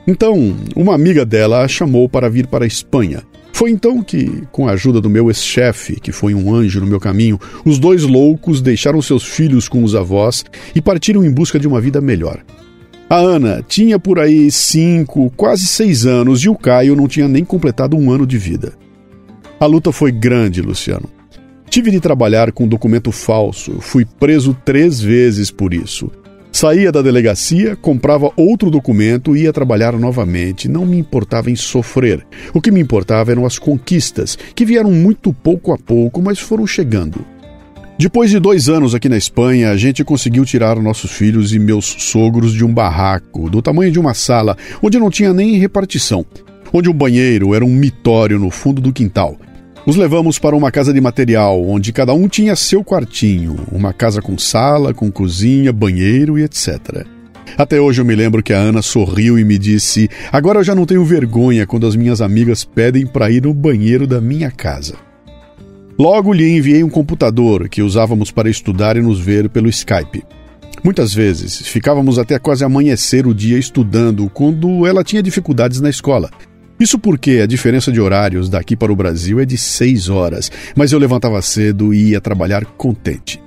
Então, 0.07 0.55
uma 0.77 0.95
amiga 0.95 1.25
dela 1.25 1.63
a 1.63 1.69
chamou 1.69 2.09
para 2.09 2.29
vir 2.29 2.47
para 2.47 2.65
a 2.65 2.69
Espanha. 2.69 3.23
Foi 3.53 3.71
então 3.71 4.03
que, 4.03 4.43
com 4.51 4.69
a 4.69 4.73
ajuda 4.73 5.01
do 5.01 5.09
meu 5.09 5.29
ex-chefe, 5.29 6.01
que 6.01 6.11
foi 6.11 6.35
um 6.35 6.53
anjo 6.53 6.81
no 6.81 6.87
meu 6.87 6.99
caminho, 6.99 7.39
os 7.65 7.79
dois 7.79 8.03
loucos 8.03 8.61
deixaram 8.61 9.01
seus 9.01 9.25
filhos 9.25 9.69
com 9.69 9.85
os 9.85 9.95
avós 9.95 10.45
e 10.75 10.83
partiram 10.83 11.25
em 11.25 11.31
busca 11.31 11.59
de 11.59 11.69
uma 11.69 11.81
vida 11.81 12.01
melhor. 12.01 12.45
A 13.09 13.17
Ana 13.17 13.65
tinha 13.67 13.99
por 13.99 14.19
aí 14.19 14.51
cinco, 14.51 15.31
quase 15.37 15.67
seis 15.67 16.05
anos 16.05 16.41
e 16.41 16.49
o 16.49 16.57
Caio 16.57 16.97
não 16.97 17.07
tinha 17.07 17.29
nem 17.29 17.45
completado 17.45 17.97
um 17.97 18.11
ano 18.11 18.27
de 18.27 18.37
vida. 18.37 18.73
A 19.61 19.67
luta 19.67 19.93
foi 19.93 20.11
grande, 20.11 20.61
Luciano. 20.61 21.09
Tive 21.75 21.91
de 21.91 21.99
trabalhar 21.99 22.53
com 22.53 22.69
documento 22.69 23.11
falso, 23.11 23.81
fui 23.81 24.05
preso 24.05 24.57
três 24.65 25.01
vezes 25.01 25.51
por 25.51 25.75
isso. 25.75 26.09
Saía 26.53 26.93
da 26.93 27.03
delegacia, 27.03 27.75
comprava 27.75 28.31
outro 28.37 28.71
documento 28.71 29.37
e 29.37 29.43
ia 29.43 29.53
trabalhar 29.53 29.95
novamente. 29.95 30.69
Não 30.69 30.87
me 30.87 30.97
importava 30.97 31.51
em 31.51 31.57
sofrer. 31.57 32.25
O 32.53 32.61
que 32.61 32.71
me 32.71 32.81
importava 32.81 33.33
eram 33.33 33.45
as 33.45 33.59
conquistas, 33.59 34.39
que 34.55 34.65
vieram 34.65 34.93
muito 34.93 35.33
pouco 35.33 35.73
a 35.73 35.77
pouco, 35.77 36.23
mas 36.23 36.39
foram 36.39 36.65
chegando. 36.65 37.27
Depois 37.99 38.31
de 38.31 38.39
dois 38.39 38.69
anos 38.69 38.95
aqui 38.95 39.09
na 39.09 39.17
Espanha, 39.17 39.73
a 39.73 39.77
gente 39.77 40.05
conseguiu 40.05 40.45
tirar 40.45 40.77
nossos 40.77 41.11
filhos 41.11 41.53
e 41.53 41.59
meus 41.59 41.87
sogros 41.87 42.53
de 42.53 42.65
um 42.65 42.73
barraco, 42.73 43.51
do 43.51 43.61
tamanho 43.61 43.91
de 43.91 43.99
uma 43.99 44.15
sala, 44.15 44.57
onde 44.81 44.97
não 44.97 45.11
tinha 45.11 45.33
nem 45.33 45.59
repartição, 45.59 46.25
onde 46.73 46.89
o 46.89 46.95
banheiro 46.95 47.53
era 47.53 47.65
um 47.65 47.75
mitório 47.75 48.39
no 48.39 48.49
fundo 48.49 48.81
do 48.81 48.93
quintal. 48.93 49.37
Os 49.87 49.97
levamos 49.97 50.39
para 50.39 50.57
uma 50.57 50.71
casa 50.71 50.95
de 50.95 51.01
material, 51.01 51.63
onde 51.63 51.93
cada 51.93 52.15
um 52.15 52.27
tinha 52.27 52.57
seu 52.57 52.83
quartinho, 52.83 53.67
uma 53.71 53.93
casa 53.93 54.23
com 54.23 54.39
sala, 54.39 54.95
com 54.95 55.13
cozinha, 55.13 55.75
banheiro 55.75 56.39
e 56.39 56.43
etc. 56.43 57.07
Até 57.59 57.79
hoje 57.79 58.01
eu 58.01 58.05
me 58.05 58.15
lembro 58.15 58.43
que 58.43 58.55
a 58.55 58.59
Ana 58.59 58.81
sorriu 58.81 59.39
e 59.39 59.45
me 59.45 59.59
disse: 59.59 60.09
Agora 60.33 60.61
eu 60.61 60.65
já 60.65 60.75
não 60.75 60.87
tenho 60.87 61.05
vergonha 61.05 61.67
quando 61.67 61.87
as 61.87 61.95
minhas 61.95 62.23
amigas 62.23 62.65
pedem 62.65 63.07
para 63.07 63.31
ir 63.31 63.43
no 63.43 63.53
banheiro 63.53 64.07
da 64.07 64.23
minha 64.23 64.51
casa. 64.51 64.95
Logo 65.99 66.33
lhe 66.33 66.57
enviei 66.57 66.83
um 66.83 66.89
computador 66.89 67.69
que 67.69 67.83
usávamos 67.83 68.31
para 68.31 68.49
estudar 68.49 68.97
e 68.97 69.03
nos 69.03 69.21
ver 69.21 69.51
pelo 69.51 69.69
Skype. 69.69 70.25
Muitas 70.83 71.13
vezes 71.13 71.59
ficávamos 71.69 72.19
até 72.19 72.39
quase 72.39 72.65
amanhecer 72.65 73.27
o 73.27 73.35
dia 73.35 73.59
estudando 73.59 74.31
quando 74.31 74.87
ela 74.87 75.05
tinha 75.05 75.23
dificuldades 75.23 75.79
na 75.83 75.91
escola 75.91 76.31
isso 76.79 76.99
porque 76.99 77.41
a 77.43 77.47
diferença 77.47 77.93
de 77.93 78.01
horários 78.01 78.49
daqui 78.49 78.75
para 78.75 78.93
o 78.93 78.97
Brasil 78.97 79.39
é 79.39 79.45
de 79.45 79.57
seis 79.57 80.09
horas, 80.09 80.51
mas 80.75 80.93
eu 80.93 80.99
levantava 80.99 81.41
cedo 81.41 81.95
e 81.95 82.11
ia 82.11 82.21
trabalhar 82.21 82.65
contente. 82.65 83.41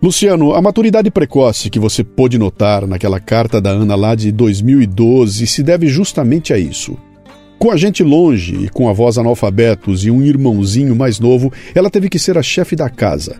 Luciano, 0.00 0.52
a 0.52 0.60
maturidade 0.60 1.10
precoce 1.10 1.70
que 1.70 1.78
você 1.78 2.04
pôde 2.04 2.38
notar 2.38 2.86
naquela 2.86 3.18
carta 3.18 3.60
da 3.60 3.70
Ana 3.70 3.94
lá 3.94 4.14
de 4.14 4.30
2012 4.30 5.46
se 5.46 5.62
deve 5.62 5.88
justamente 5.88 6.52
a 6.52 6.58
isso. 6.58 6.96
Com 7.58 7.70
a 7.70 7.76
gente 7.76 8.02
longe 8.02 8.66
e 8.66 8.68
com 8.68 8.88
avós 8.88 9.16
analfabetos 9.16 10.04
e 10.04 10.10
um 10.10 10.22
irmãozinho 10.22 10.94
mais 10.94 11.18
novo, 11.18 11.50
ela 11.74 11.88
teve 11.88 12.10
que 12.10 12.18
ser 12.18 12.36
a 12.36 12.42
chefe 12.42 12.76
da 12.76 12.90
casa. 12.90 13.36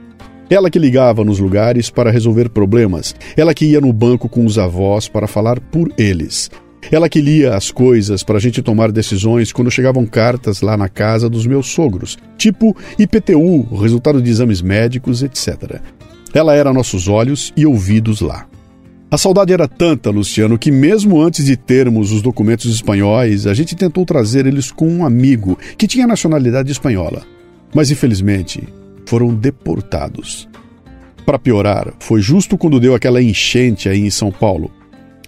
Ela 0.48 0.70
que 0.70 0.78
ligava 0.78 1.22
nos 1.22 1.38
lugares 1.38 1.90
para 1.90 2.10
resolver 2.10 2.48
problemas, 2.48 3.14
ela 3.36 3.52
que 3.52 3.66
ia 3.66 3.80
no 3.80 3.92
banco 3.92 4.28
com 4.28 4.44
os 4.46 4.58
avós 4.58 5.06
para 5.06 5.26
falar 5.26 5.60
por 5.60 5.92
eles. 5.98 6.50
Ela 6.90 7.08
que 7.08 7.20
lia 7.20 7.54
as 7.54 7.70
coisas 7.70 8.22
para 8.22 8.36
a 8.36 8.40
gente 8.40 8.62
tomar 8.62 8.92
decisões 8.92 9.52
quando 9.52 9.70
chegavam 9.70 10.06
cartas 10.06 10.60
lá 10.60 10.76
na 10.76 10.88
casa 10.88 11.28
dos 11.28 11.46
meus 11.46 11.66
sogros, 11.68 12.18
tipo 12.36 12.76
IPTU, 12.98 13.62
resultado 13.76 14.20
de 14.20 14.30
exames 14.30 14.60
médicos, 14.60 15.22
etc. 15.22 15.80
Ela 16.32 16.54
era 16.54 16.72
nossos 16.72 17.08
olhos 17.08 17.52
e 17.56 17.64
ouvidos 17.64 18.20
lá. 18.20 18.46
A 19.10 19.16
saudade 19.16 19.52
era 19.52 19.68
tanta, 19.68 20.10
Luciano, 20.10 20.58
que 20.58 20.72
mesmo 20.72 21.22
antes 21.22 21.44
de 21.44 21.56
termos 21.56 22.10
os 22.10 22.20
documentos 22.20 22.74
espanhóis, 22.74 23.46
a 23.46 23.54
gente 23.54 23.76
tentou 23.76 24.04
trazer 24.04 24.44
eles 24.44 24.72
com 24.72 24.88
um 24.88 25.06
amigo 25.06 25.56
que 25.78 25.86
tinha 25.86 26.06
nacionalidade 26.06 26.72
espanhola. 26.72 27.22
Mas 27.72 27.92
infelizmente, 27.92 28.66
foram 29.06 29.32
deportados. 29.32 30.48
Para 31.24 31.38
piorar, 31.38 31.94
foi 32.00 32.20
justo 32.20 32.58
quando 32.58 32.80
deu 32.80 32.94
aquela 32.94 33.22
enchente 33.22 33.88
aí 33.88 34.00
em 34.00 34.10
São 34.10 34.32
Paulo. 34.32 34.70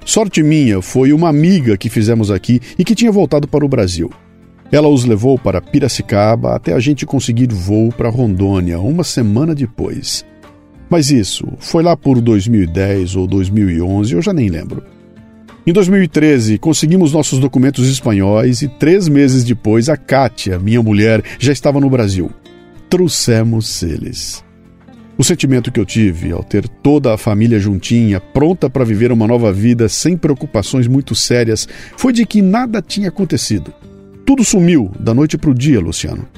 Sorte 0.07 0.41
minha 0.41 0.81
foi 0.81 1.13
uma 1.13 1.29
amiga 1.29 1.77
que 1.77 1.91
fizemos 1.91 2.31
aqui 2.31 2.61
e 2.79 2.85
que 2.85 2.95
tinha 2.95 3.11
voltado 3.11 3.49
para 3.49 3.65
o 3.65 3.69
Brasil. 3.69 4.09
Ela 4.71 4.87
os 4.87 5.05
levou 5.05 5.37
para 5.37 5.61
Piracicaba 5.61 6.55
até 6.55 6.73
a 6.73 6.79
gente 6.79 7.05
conseguir 7.05 7.53
voo 7.53 7.91
para 7.91 8.09
Rondônia 8.09 8.79
uma 8.79 9.03
semana 9.03 9.53
depois. 9.53 10.25
Mas 10.89 11.11
isso 11.11 11.49
foi 11.59 11.83
lá 11.83 11.97
por 11.97 12.21
2010 12.21 13.17
ou 13.17 13.27
2011, 13.27 14.15
eu 14.15 14.23
já 14.23 14.33
nem 14.33 14.49
lembro. 14.49 14.85
Em 15.67 15.73
2013, 15.73 16.57
conseguimos 16.59 17.13
nossos 17.13 17.41
documentos 17.41 17.89
espanhóis 17.89 18.63
e 18.63 18.69
três 18.69 19.09
meses 19.09 19.43
depois, 19.43 19.89
a 19.89 19.97
Kátia, 19.97 20.57
minha 20.57 20.81
mulher, 20.81 21.21
já 21.41 21.53
estava 21.53 21.81
no 21.81 21.91
Brasil. 21.91 22.31
Trouxemos 22.89 23.83
eles. 23.83 24.46
O 25.19 25.25
sentimento 25.25 25.73
que 25.73 25.81
eu 25.81 25.87
tive 25.87 26.31
ao 26.31 26.45
ter 26.45 26.69
toda 26.69 27.15
a 27.15 27.19
família 27.19 27.59
juntinha, 27.59 28.21
pronta 28.21 28.69
para 28.69 28.85
viver 28.85 29.11
uma 29.11 29.27
nova 29.27 29.51
vida 29.51 29.89
sem 29.89 30.15
preocupações 30.15 30.87
muito 30.87 31.15
sérias, 31.15 31.67
foi 31.97 32.13
de 32.13 32.27
que 32.27 32.43
nada 32.43 32.83
tinha 32.83 33.09
acontecido. 33.09 33.73
Tudo 34.27 34.45
sumiu 34.45 34.93
da 35.01 35.15
noite 35.15 35.39
para 35.39 35.51
o 35.51 35.55
dia, 35.55 35.81
Luciano. 35.81 36.29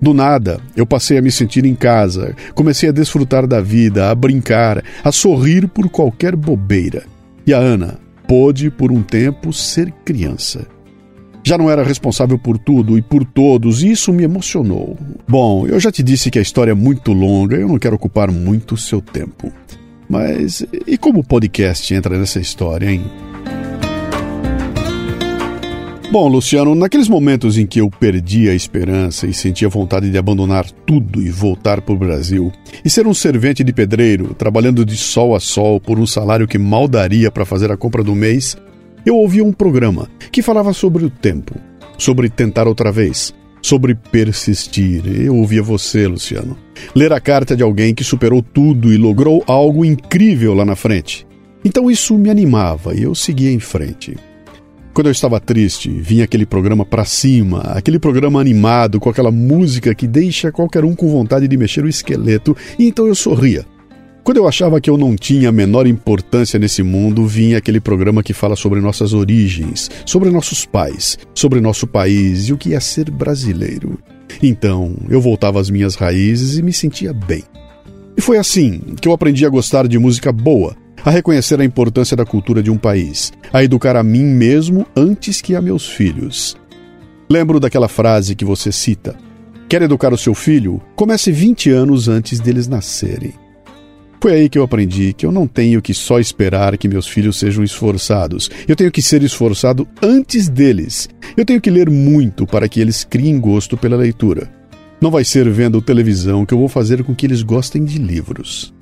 Do 0.00 0.14
nada, 0.14 0.60
eu 0.76 0.86
passei 0.86 1.18
a 1.18 1.22
me 1.22 1.30
sentir 1.30 1.64
em 1.66 1.74
casa, 1.74 2.34
comecei 2.54 2.88
a 2.88 2.92
desfrutar 2.92 3.46
da 3.46 3.60
vida, 3.60 4.10
a 4.10 4.14
brincar, 4.14 4.82
a 5.02 5.10
sorrir 5.10 5.66
por 5.66 5.88
qualquer 5.88 6.36
bobeira. 6.36 7.02
E 7.46 7.52
a 7.52 7.58
Ana 7.58 7.98
pôde, 8.28 8.70
por 8.70 8.92
um 8.92 9.02
tempo, 9.02 9.52
ser 9.52 9.92
criança. 10.04 10.66
Já 11.42 11.56
não 11.56 11.70
era 11.70 11.82
responsável 11.82 12.38
por 12.38 12.58
tudo 12.58 12.98
e 12.98 13.02
por 13.02 13.24
todos, 13.24 13.82
e 13.82 13.90
isso 13.90 14.12
me 14.12 14.24
emocionou. 14.24 14.96
Bom, 15.26 15.66
eu 15.66 15.80
já 15.80 15.90
te 15.90 16.02
disse 16.02 16.30
que 16.30 16.38
a 16.38 16.42
história 16.42 16.72
é 16.72 16.74
muito 16.74 17.12
longa, 17.12 17.56
eu 17.56 17.68
não 17.68 17.78
quero 17.78 17.96
ocupar 17.96 18.30
muito 18.30 18.74
o 18.74 18.78
seu 18.78 19.00
tempo. 19.00 19.50
Mas 20.08 20.64
e 20.86 20.98
como 20.98 21.20
o 21.20 21.24
podcast 21.24 21.94
entra 21.94 22.18
nessa 22.18 22.40
história, 22.40 22.90
hein? 22.90 23.04
Bom, 26.10 26.26
Luciano, 26.26 26.74
naqueles 26.74 27.08
momentos 27.08 27.56
em 27.56 27.64
que 27.64 27.80
eu 27.80 27.88
perdi 27.88 28.50
a 28.50 28.54
esperança 28.54 29.28
e 29.28 29.32
sentia 29.32 29.68
vontade 29.68 30.10
de 30.10 30.18
abandonar 30.18 30.68
tudo 30.84 31.22
e 31.22 31.30
voltar 31.30 31.80
para 31.80 31.94
o 31.94 31.98
Brasil, 31.98 32.50
e 32.84 32.90
ser 32.90 33.06
um 33.06 33.14
servente 33.14 33.62
de 33.62 33.72
pedreiro, 33.72 34.34
trabalhando 34.34 34.84
de 34.84 34.96
sol 34.96 35.36
a 35.36 35.40
sol 35.40 35.78
por 35.78 36.00
um 36.00 36.06
salário 36.06 36.48
que 36.48 36.58
mal 36.58 36.88
daria 36.88 37.30
para 37.30 37.44
fazer 37.44 37.70
a 37.70 37.76
compra 37.76 38.02
do 38.02 38.12
mês, 38.12 38.56
eu 39.04 39.16
ouvi 39.16 39.40
um 39.42 39.52
programa 39.52 40.08
que 40.30 40.42
falava 40.42 40.72
sobre 40.72 41.04
o 41.04 41.10
tempo, 41.10 41.54
sobre 41.98 42.28
tentar 42.28 42.68
outra 42.68 42.92
vez, 42.92 43.34
sobre 43.62 43.94
persistir. 43.94 45.02
Eu 45.06 45.36
ouvia 45.36 45.62
você, 45.62 46.06
Luciano, 46.06 46.56
ler 46.94 47.12
a 47.12 47.20
carta 47.20 47.56
de 47.56 47.62
alguém 47.62 47.94
que 47.94 48.04
superou 48.04 48.42
tudo 48.42 48.92
e 48.92 48.96
logrou 48.96 49.42
algo 49.46 49.84
incrível 49.84 50.54
lá 50.54 50.64
na 50.64 50.76
frente. 50.76 51.26
Então 51.64 51.90
isso 51.90 52.16
me 52.16 52.30
animava 52.30 52.94
e 52.94 53.02
eu 53.02 53.14
seguia 53.14 53.52
em 53.52 53.60
frente. 53.60 54.16
Quando 54.92 55.06
eu 55.06 55.12
estava 55.12 55.38
triste, 55.38 55.88
vinha 55.88 56.24
aquele 56.24 56.44
programa 56.44 56.84
para 56.84 57.04
cima, 57.04 57.60
aquele 57.60 57.98
programa 57.98 58.40
animado 58.40 58.98
com 58.98 59.08
aquela 59.08 59.30
música 59.30 59.94
que 59.94 60.06
deixa 60.06 60.50
qualquer 60.50 60.84
um 60.84 60.96
com 60.96 61.08
vontade 61.08 61.46
de 61.46 61.56
mexer 61.56 61.84
o 61.84 61.88
esqueleto, 61.88 62.56
e 62.78 62.86
então 62.86 63.06
eu 63.06 63.14
sorria. 63.14 63.64
Quando 64.22 64.36
eu 64.36 64.46
achava 64.46 64.80
que 64.80 64.90
eu 64.90 64.98
não 64.98 65.16
tinha 65.16 65.48
a 65.48 65.52
menor 65.52 65.86
importância 65.86 66.58
nesse 66.58 66.82
mundo, 66.82 67.26
vinha 67.26 67.58
aquele 67.58 67.80
programa 67.80 68.22
que 68.22 68.34
fala 68.34 68.54
sobre 68.54 68.80
nossas 68.80 69.12
origens, 69.14 69.90
sobre 70.04 70.30
nossos 70.30 70.66
pais, 70.66 71.18
sobre 71.34 71.60
nosso 71.60 71.86
país 71.86 72.48
e 72.48 72.52
o 72.52 72.58
que 72.58 72.74
é 72.74 72.80
ser 72.80 73.10
brasileiro. 73.10 73.98
Então, 74.42 74.94
eu 75.08 75.20
voltava 75.20 75.60
às 75.60 75.70
minhas 75.70 75.94
raízes 75.94 76.58
e 76.58 76.62
me 76.62 76.72
sentia 76.72 77.12
bem. 77.12 77.42
E 78.16 78.20
foi 78.20 78.36
assim 78.36 78.80
que 79.00 79.08
eu 79.08 79.12
aprendi 79.12 79.46
a 79.46 79.48
gostar 79.48 79.88
de 79.88 79.98
música 79.98 80.30
boa, 80.30 80.76
a 81.02 81.10
reconhecer 81.10 81.58
a 81.58 81.64
importância 81.64 82.16
da 82.16 82.26
cultura 82.26 82.62
de 82.62 82.70
um 82.70 82.76
país, 82.76 83.32
a 83.52 83.64
educar 83.64 83.96
a 83.96 84.02
mim 84.02 84.24
mesmo 84.24 84.86
antes 84.94 85.40
que 85.40 85.54
a 85.54 85.62
meus 85.62 85.88
filhos. 85.88 86.56
Lembro 87.28 87.58
daquela 87.58 87.88
frase 87.88 88.34
que 88.34 88.44
você 88.44 88.70
cita: 88.70 89.16
Quer 89.68 89.82
educar 89.82 90.12
o 90.12 90.18
seu 90.18 90.34
filho? 90.34 90.80
Comece 90.94 91.32
20 91.32 91.70
anos 91.70 92.08
antes 92.08 92.40
deles 92.40 92.68
nascerem. 92.68 93.32
Foi 94.22 94.34
aí 94.34 94.48
que 94.50 94.58
eu 94.58 94.62
aprendi 94.62 95.14
que 95.14 95.24
eu 95.24 95.32
não 95.32 95.46
tenho 95.46 95.80
que 95.80 95.94
só 95.94 96.20
esperar 96.20 96.76
que 96.76 96.86
meus 96.86 97.06
filhos 97.06 97.38
sejam 97.38 97.64
esforçados. 97.64 98.50
Eu 98.68 98.76
tenho 98.76 98.92
que 98.92 99.00
ser 99.00 99.22
esforçado 99.22 99.88
antes 100.02 100.46
deles. 100.46 101.08
Eu 101.34 101.44
tenho 101.46 101.60
que 101.60 101.70
ler 101.70 101.88
muito 101.88 102.46
para 102.46 102.68
que 102.68 102.80
eles 102.80 103.02
criem 103.02 103.40
gosto 103.40 103.78
pela 103.78 103.96
leitura. 103.96 104.52
Não 105.00 105.10
vai 105.10 105.24
ser 105.24 105.48
vendo 105.48 105.80
televisão 105.80 106.44
que 106.44 106.52
eu 106.52 106.58
vou 106.58 106.68
fazer 106.68 107.02
com 107.02 107.14
que 107.14 107.24
eles 107.24 107.42
gostem 107.42 107.82
de 107.82 107.96
livros. 107.96 108.74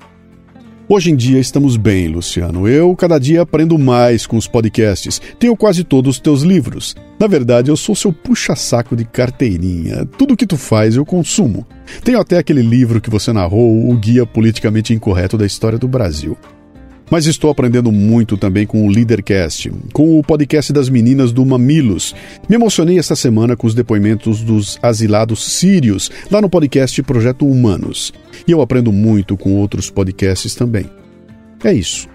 Hoje 0.91 1.11
em 1.11 1.15
dia 1.15 1.39
estamos 1.39 1.77
bem, 1.77 2.07
Luciano. 2.07 2.67
Eu 2.67 2.95
cada 2.95 3.19
dia 3.19 3.43
aprendo 3.43 3.77
mais 3.77 4.25
com 4.25 4.35
os 4.37 4.47
podcasts. 4.47 5.21
Tenho 5.37 5.55
quase 5.55 5.83
todos 5.83 6.15
os 6.15 6.19
teus 6.19 6.41
livros. 6.41 6.95
Na 7.19 7.27
verdade, 7.27 7.69
eu 7.69 7.77
sou 7.77 7.95
seu 7.95 8.11
puxa-saco 8.11 8.95
de 8.95 9.05
carteirinha. 9.05 10.03
Tudo 10.17 10.35
que 10.35 10.47
tu 10.47 10.57
faz 10.57 10.95
eu 10.95 11.05
consumo. 11.05 11.63
Tenho 12.03 12.19
até 12.19 12.39
aquele 12.39 12.63
livro 12.63 12.99
que 12.99 13.09
você 13.09 13.31
narrou, 13.31 13.87
O 13.87 13.95
Guia 13.97 14.25
Politicamente 14.25 14.91
Incorreto 14.91 15.37
da 15.37 15.45
História 15.45 15.77
do 15.77 15.87
Brasil. 15.87 16.35
Mas 17.09 17.25
estou 17.25 17.49
aprendendo 17.49 17.91
muito 17.91 18.37
também 18.37 18.67
com 18.67 18.85
o 18.85 18.89
Leadercast, 18.89 19.71
com 19.91 20.19
o 20.19 20.23
podcast 20.23 20.71
das 20.71 20.89
meninas 20.89 21.31
do 21.31 21.43
Mamilos. 21.43 22.13
Me 22.47 22.55
emocionei 22.55 22.99
esta 22.99 23.15
semana 23.15 23.55
com 23.55 23.65
os 23.65 23.73
depoimentos 23.73 24.41
dos 24.41 24.77
asilados 24.81 25.43
sírios, 25.43 26.11
lá 26.29 26.39
no 26.39 26.49
podcast 26.49 27.01
Projeto 27.01 27.47
Humanos. 27.47 28.13
E 28.47 28.51
eu 28.51 28.61
aprendo 28.61 28.91
muito 28.91 29.35
com 29.35 29.55
outros 29.55 29.89
podcasts 29.89 30.53
também. 30.53 30.85
É 31.63 31.73
isso. 31.73 32.07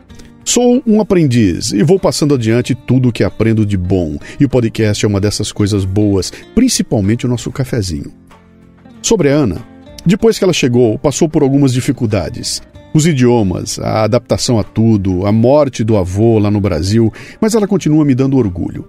Sou 0.45 0.83
um 0.87 1.01
aprendiz 1.01 1.73
e 1.73 1.83
vou 1.83 1.99
passando 1.99 2.35
adiante 2.35 2.75
tudo 2.75 3.09
o 3.09 3.13
que 3.13 3.25
aprendo 3.25 3.65
de 3.65 3.79
bom, 3.79 4.19
e 4.39 4.45
o 4.45 4.49
podcast 4.49 5.05
é 5.05 5.09
uma 5.09 5.21
dessas 5.21 5.51
coisas 5.51 5.85
boas, 5.87 6.31
principalmente 6.55 7.25
o 7.25 7.29
nosso 7.29 7.51
cafezinho. 7.51 8.13
Sobre 9.01 9.31
a 9.31 9.35
Ana, 9.35 9.67
depois 10.05 10.39
que 10.39 10.45
ela 10.45 10.53
chegou, 10.53 10.99
passou 10.99 11.31
por 11.31 11.43
algumas 11.43 11.73
dificuldades. 11.73 12.63
Os 12.95 13.07
idiomas, 13.07 13.81
a 13.81 14.05
adaptação 14.05 14.57
a 14.57 14.63
tudo, 14.63 15.27
a 15.27 15.33
morte 15.33 15.83
do 15.83 15.97
avô 15.97 16.39
lá 16.39 16.49
no 16.49 16.61
Brasil, 16.61 17.13
mas 17.41 17.57
ela 17.57 17.67
continua 17.67 18.05
me 18.05 18.15
dando 18.15 18.39
orgulho. 18.39 18.87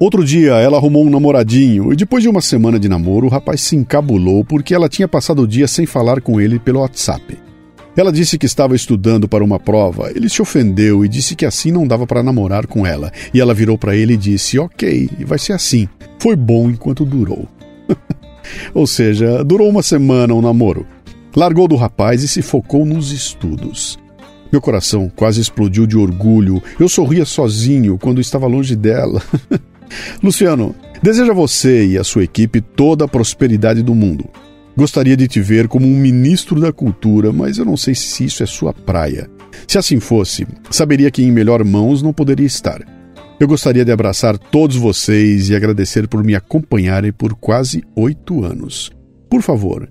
Outro 0.00 0.24
dia, 0.24 0.54
ela 0.54 0.76
arrumou 0.76 1.06
um 1.06 1.10
namoradinho 1.10 1.92
e 1.92 1.96
depois 1.96 2.24
de 2.24 2.28
uma 2.28 2.40
semana 2.40 2.76
de 2.76 2.88
namoro, 2.88 3.28
o 3.28 3.30
rapaz 3.30 3.60
se 3.60 3.76
encabulou 3.76 4.44
porque 4.44 4.74
ela 4.74 4.88
tinha 4.88 5.06
passado 5.06 5.42
o 5.42 5.46
dia 5.46 5.68
sem 5.68 5.86
falar 5.86 6.20
com 6.20 6.40
ele 6.40 6.58
pelo 6.58 6.80
WhatsApp. 6.80 7.38
Ela 7.96 8.12
disse 8.12 8.36
que 8.36 8.46
estava 8.46 8.74
estudando 8.74 9.28
para 9.28 9.44
uma 9.44 9.60
prova. 9.60 10.10
Ele 10.14 10.28
se 10.28 10.42
ofendeu 10.42 11.04
e 11.04 11.08
disse 11.08 11.36
que 11.36 11.46
assim 11.46 11.70
não 11.70 11.86
dava 11.86 12.04
para 12.04 12.24
namorar 12.24 12.66
com 12.66 12.84
ela. 12.84 13.12
E 13.32 13.40
ela 13.40 13.54
virou 13.54 13.78
para 13.78 13.96
ele 13.96 14.14
e 14.14 14.18
disse: 14.18 14.58
Ok, 14.58 15.08
vai 15.24 15.38
ser 15.38 15.52
assim. 15.52 15.88
Foi 16.18 16.34
bom 16.34 16.68
enquanto 16.68 17.06
durou. 17.06 17.48
Ou 18.74 18.86
seja, 18.86 19.42
durou 19.42 19.70
uma 19.70 19.82
semana 19.82 20.34
o 20.34 20.42
namoro. 20.42 20.84
Largou 21.36 21.68
do 21.68 21.76
rapaz 21.76 22.22
e 22.22 22.28
se 22.28 22.40
focou 22.40 22.86
nos 22.86 23.12
estudos. 23.12 23.98
Meu 24.50 24.58
coração 24.58 25.12
quase 25.14 25.38
explodiu 25.38 25.86
de 25.86 25.94
orgulho. 25.94 26.62
Eu 26.80 26.88
sorria 26.88 27.26
sozinho 27.26 27.98
quando 27.98 28.22
estava 28.22 28.46
longe 28.46 28.74
dela. 28.74 29.22
Luciano, 30.22 30.74
desejo 31.02 31.30
a 31.30 31.34
você 31.34 31.88
e 31.88 31.98
a 31.98 32.04
sua 32.04 32.24
equipe 32.24 32.62
toda 32.62 33.04
a 33.04 33.08
prosperidade 33.08 33.82
do 33.82 33.94
mundo. 33.94 34.24
Gostaria 34.74 35.14
de 35.14 35.28
te 35.28 35.38
ver 35.38 35.68
como 35.68 35.86
um 35.86 35.94
ministro 35.98 36.58
da 36.58 36.72
cultura, 36.72 37.30
mas 37.34 37.58
eu 37.58 37.66
não 37.66 37.76
sei 37.76 37.94
se 37.94 38.24
isso 38.24 38.42
é 38.42 38.46
sua 38.46 38.72
praia. 38.72 39.28
Se 39.68 39.76
assim 39.76 40.00
fosse, 40.00 40.46
saberia 40.70 41.10
que 41.10 41.22
em 41.22 41.30
melhor 41.30 41.62
mãos 41.62 42.00
não 42.00 42.14
poderia 42.14 42.46
estar. 42.46 42.80
Eu 43.38 43.46
gostaria 43.46 43.84
de 43.84 43.92
abraçar 43.92 44.38
todos 44.38 44.76
vocês 44.76 45.50
e 45.50 45.54
agradecer 45.54 46.08
por 46.08 46.24
me 46.24 46.34
acompanharem 46.34 47.12
por 47.12 47.34
quase 47.34 47.84
oito 47.94 48.42
anos. 48.42 48.90
Por 49.28 49.42
favor, 49.42 49.90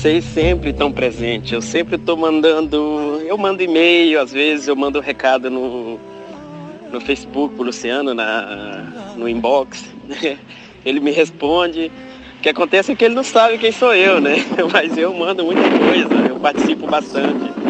Vocês 0.00 0.24
sempre 0.24 0.70
estão 0.70 0.90
presentes. 0.90 1.52
Eu 1.52 1.60
sempre 1.60 1.96
estou 1.96 2.16
mandando. 2.16 3.20
Eu 3.26 3.36
mando 3.36 3.62
e-mail, 3.62 4.18
às 4.18 4.32
vezes 4.32 4.66
eu 4.66 4.74
mando 4.74 4.98
recado 4.98 5.50
no, 5.50 6.00
no 6.90 7.00
Facebook 7.02 7.54
pro 7.54 7.64
Luciano, 7.64 8.14
na, 8.14 9.12
no 9.14 9.28
inbox. 9.28 9.92
Ele 10.86 11.00
me 11.00 11.10
responde. 11.10 11.92
O 12.38 12.40
que 12.40 12.48
acontece 12.48 12.92
é 12.92 12.96
que 12.96 13.04
ele 13.04 13.14
não 13.14 13.22
sabe 13.22 13.58
quem 13.58 13.70
sou 13.70 13.94
eu, 13.94 14.18
né? 14.18 14.36
Mas 14.72 14.96
eu 14.96 15.12
mando 15.12 15.44
muita 15.44 15.60
coisa, 15.60 16.08
eu 16.30 16.40
participo 16.40 16.86
bastante. 16.86 17.50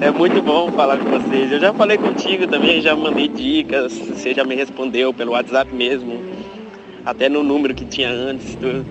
É 0.00 0.12
muito 0.12 0.40
bom 0.40 0.70
falar 0.70 0.96
com 0.96 1.10
vocês. 1.10 1.50
Eu 1.50 1.58
já 1.58 1.74
falei 1.74 1.98
contigo 1.98 2.46
também, 2.46 2.80
já 2.80 2.94
mandei 2.94 3.26
dicas, 3.26 3.92
você 3.98 4.32
já 4.32 4.44
me 4.44 4.54
respondeu 4.54 5.12
pelo 5.12 5.32
WhatsApp 5.32 5.74
mesmo. 5.74 6.22
Até 7.04 7.28
no 7.28 7.42
número 7.42 7.74
que 7.74 7.84
tinha 7.84 8.08
antes. 8.08 8.54
Tudo. 8.54 8.86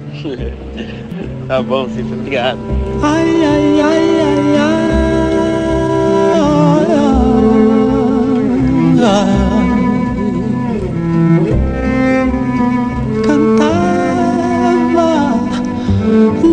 Tá 1.48 1.62
bom, 1.62 1.88
Cícero, 1.88 2.20
obrigado. 2.20 2.60
Ay, 3.02 3.44
ay, 3.44 3.82
ay, 3.82 4.22
ay, 4.22 4.58
ay. 4.58 4.88
Cantaba 13.26 15.10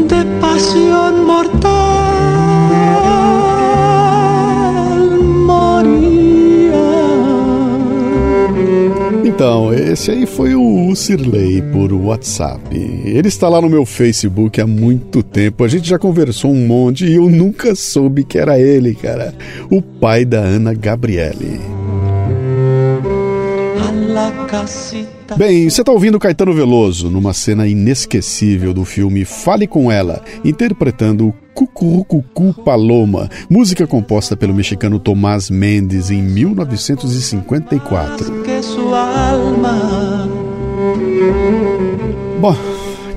de 0.08 0.20
pasión 0.40 1.26
mortal, 1.26 1.73
esse 9.94 10.10
aí 10.10 10.26
foi 10.26 10.56
o 10.56 10.92
Sirley 10.96 11.62
por 11.72 11.92
WhatsApp. 11.92 12.76
Ele 12.76 13.28
está 13.28 13.48
lá 13.48 13.60
no 13.60 13.70
meu 13.70 13.86
Facebook 13.86 14.60
há 14.60 14.66
muito 14.66 15.22
tempo. 15.22 15.62
A 15.62 15.68
gente 15.68 15.88
já 15.88 16.00
conversou 16.00 16.50
um 16.50 16.66
monte 16.66 17.06
e 17.06 17.14
eu 17.14 17.30
nunca 17.30 17.76
soube 17.76 18.24
que 18.24 18.36
era 18.36 18.58
ele, 18.58 18.92
cara. 18.96 19.32
O 19.70 19.80
pai 19.80 20.24
da 20.24 20.40
Ana 20.40 20.74
Gabriele. 20.74 21.60
Bem, 25.36 25.70
você 25.70 25.82
está 25.82 25.92
ouvindo 25.92 26.18
Caetano 26.18 26.52
Veloso 26.52 27.08
numa 27.08 27.32
cena 27.32 27.64
inesquecível 27.64 28.74
do 28.74 28.84
filme 28.84 29.24
Fale 29.24 29.68
com 29.68 29.92
Ela, 29.92 30.24
interpretando 30.44 31.32
Cucurucucu 31.54 32.52
Paloma, 32.64 33.30
música 33.48 33.86
composta 33.86 34.36
pelo 34.36 34.52
mexicano 34.52 34.98
Tomás 34.98 35.48
Mendes 35.48 36.10
em 36.10 36.20
1954. 36.20 38.42
que 38.42 38.62
su 38.62 38.92
alma 38.92 40.28
Bom, 42.40 42.56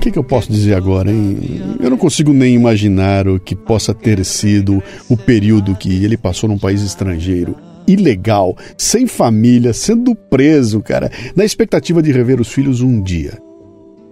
que, 0.00 0.12
que 0.12 0.18
eu 0.18 0.24
posso 0.24 0.50
dizer 0.50 0.74
agora, 0.74 1.10
hein? 1.10 1.60
Eu 1.80 1.90
não 1.90 1.98
consigo 1.98 2.32
nem 2.32 2.54
imaginar 2.54 3.26
o 3.26 3.40
que 3.40 3.56
possa 3.56 3.92
ter 3.92 4.24
sido 4.24 4.80
o 5.08 5.16
período 5.16 5.74
que 5.74 6.04
ele 6.04 6.16
passou 6.16 6.48
num 6.48 6.58
país 6.58 6.80
estrangeiro 6.80 7.56
ilegal, 7.88 8.54
sem 8.76 9.06
família, 9.06 9.72
sendo 9.72 10.14
preso, 10.14 10.82
cara, 10.82 11.10
na 11.34 11.44
expectativa 11.44 12.02
de 12.02 12.12
rever 12.12 12.38
os 12.38 12.52
filhos 12.52 12.82
um 12.82 13.02
dia. 13.02 13.38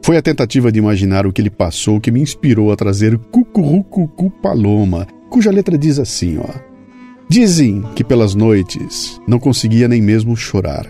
Foi 0.07 0.16
a 0.16 0.23
tentativa 0.23 0.71
de 0.71 0.79
imaginar 0.79 1.27
o 1.27 1.33
que 1.33 1.42
ele 1.42 1.51
passou 1.51 2.01
que 2.01 2.12
me 2.12 2.21
inspirou 2.21 2.71
a 2.71 2.77
trazer 2.77 3.19
Cucurucucu 3.19 4.31
Paloma, 4.31 5.05
cuja 5.29 5.51
letra 5.51 5.77
diz 5.77 5.99
assim, 5.99 6.38
ó. 6.38 6.47
Dizem 7.29 7.83
que 7.97 8.05
pelas 8.05 8.33
noites 8.33 9.21
não 9.27 9.40
conseguia 9.40 9.88
nem 9.88 10.01
mesmo 10.01 10.37
chorar. 10.37 10.87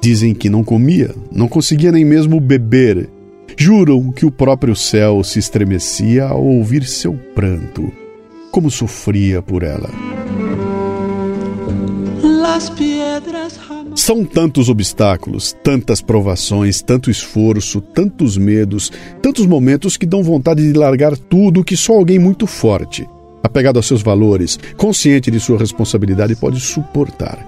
Dizem 0.00 0.32
que 0.32 0.48
não 0.48 0.64
comia, 0.64 1.14
não 1.30 1.46
conseguia 1.46 1.92
nem 1.92 2.06
mesmo 2.06 2.40
beber. 2.40 3.10
Juram 3.54 4.10
que 4.10 4.24
o 4.24 4.30
próprio 4.30 4.74
céu 4.74 5.22
se 5.22 5.38
estremecia 5.38 6.24
ao 6.24 6.42
ouvir 6.42 6.86
seu 6.86 7.12
pranto. 7.34 7.92
Como 8.50 8.70
sofria 8.70 9.42
por 9.42 9.62
ela. 9.62 9.90
São 14.08 14.24
tantos 14.24 14.70
obstáculos, 14.70 15.54
tantas 15.62 16.00
provações, 16.00 16.80
tanto 16.80 17.10
esforço, 17.10 17.78
tantos 17.78 18.38
medos, 18.38 18.90
tantos 19.20 19.44
momentos 19.44 19.98
que 19.98 20.06
dão 20.06 20.22
vontade 20.22 20.62
de 20.62 20.72
largar 20.78 21.14
tudo 21.14 21.62
que 21.62 21.76
só 21.76 21.92
alguém 21.92 22.18
muito 22.18 22.46
forte, 22.46 23.06
apegado 23.42 23.76
aos 23.76 23.86
seus 23.86 24.00
valores, 24.00 24.58
consciente 24.78 25.30
de 25.30 25.38
sua 25.38 25.58
responsabilidade, 25.58 26.34
pode 26.36 26.58
suportar. 26.58 27.38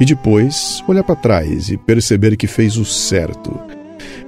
E 0.00 0.04
depois 0.04 0.82
olhar 0.88 1.04
para 1.04 1.14
trás 1.14 1.68
e 1.68 1.76
perceber 1.76 2.36
que 2.36 2.48
fez 2.48 2.76
o 2.76 2.84
certo. 2.84 3.56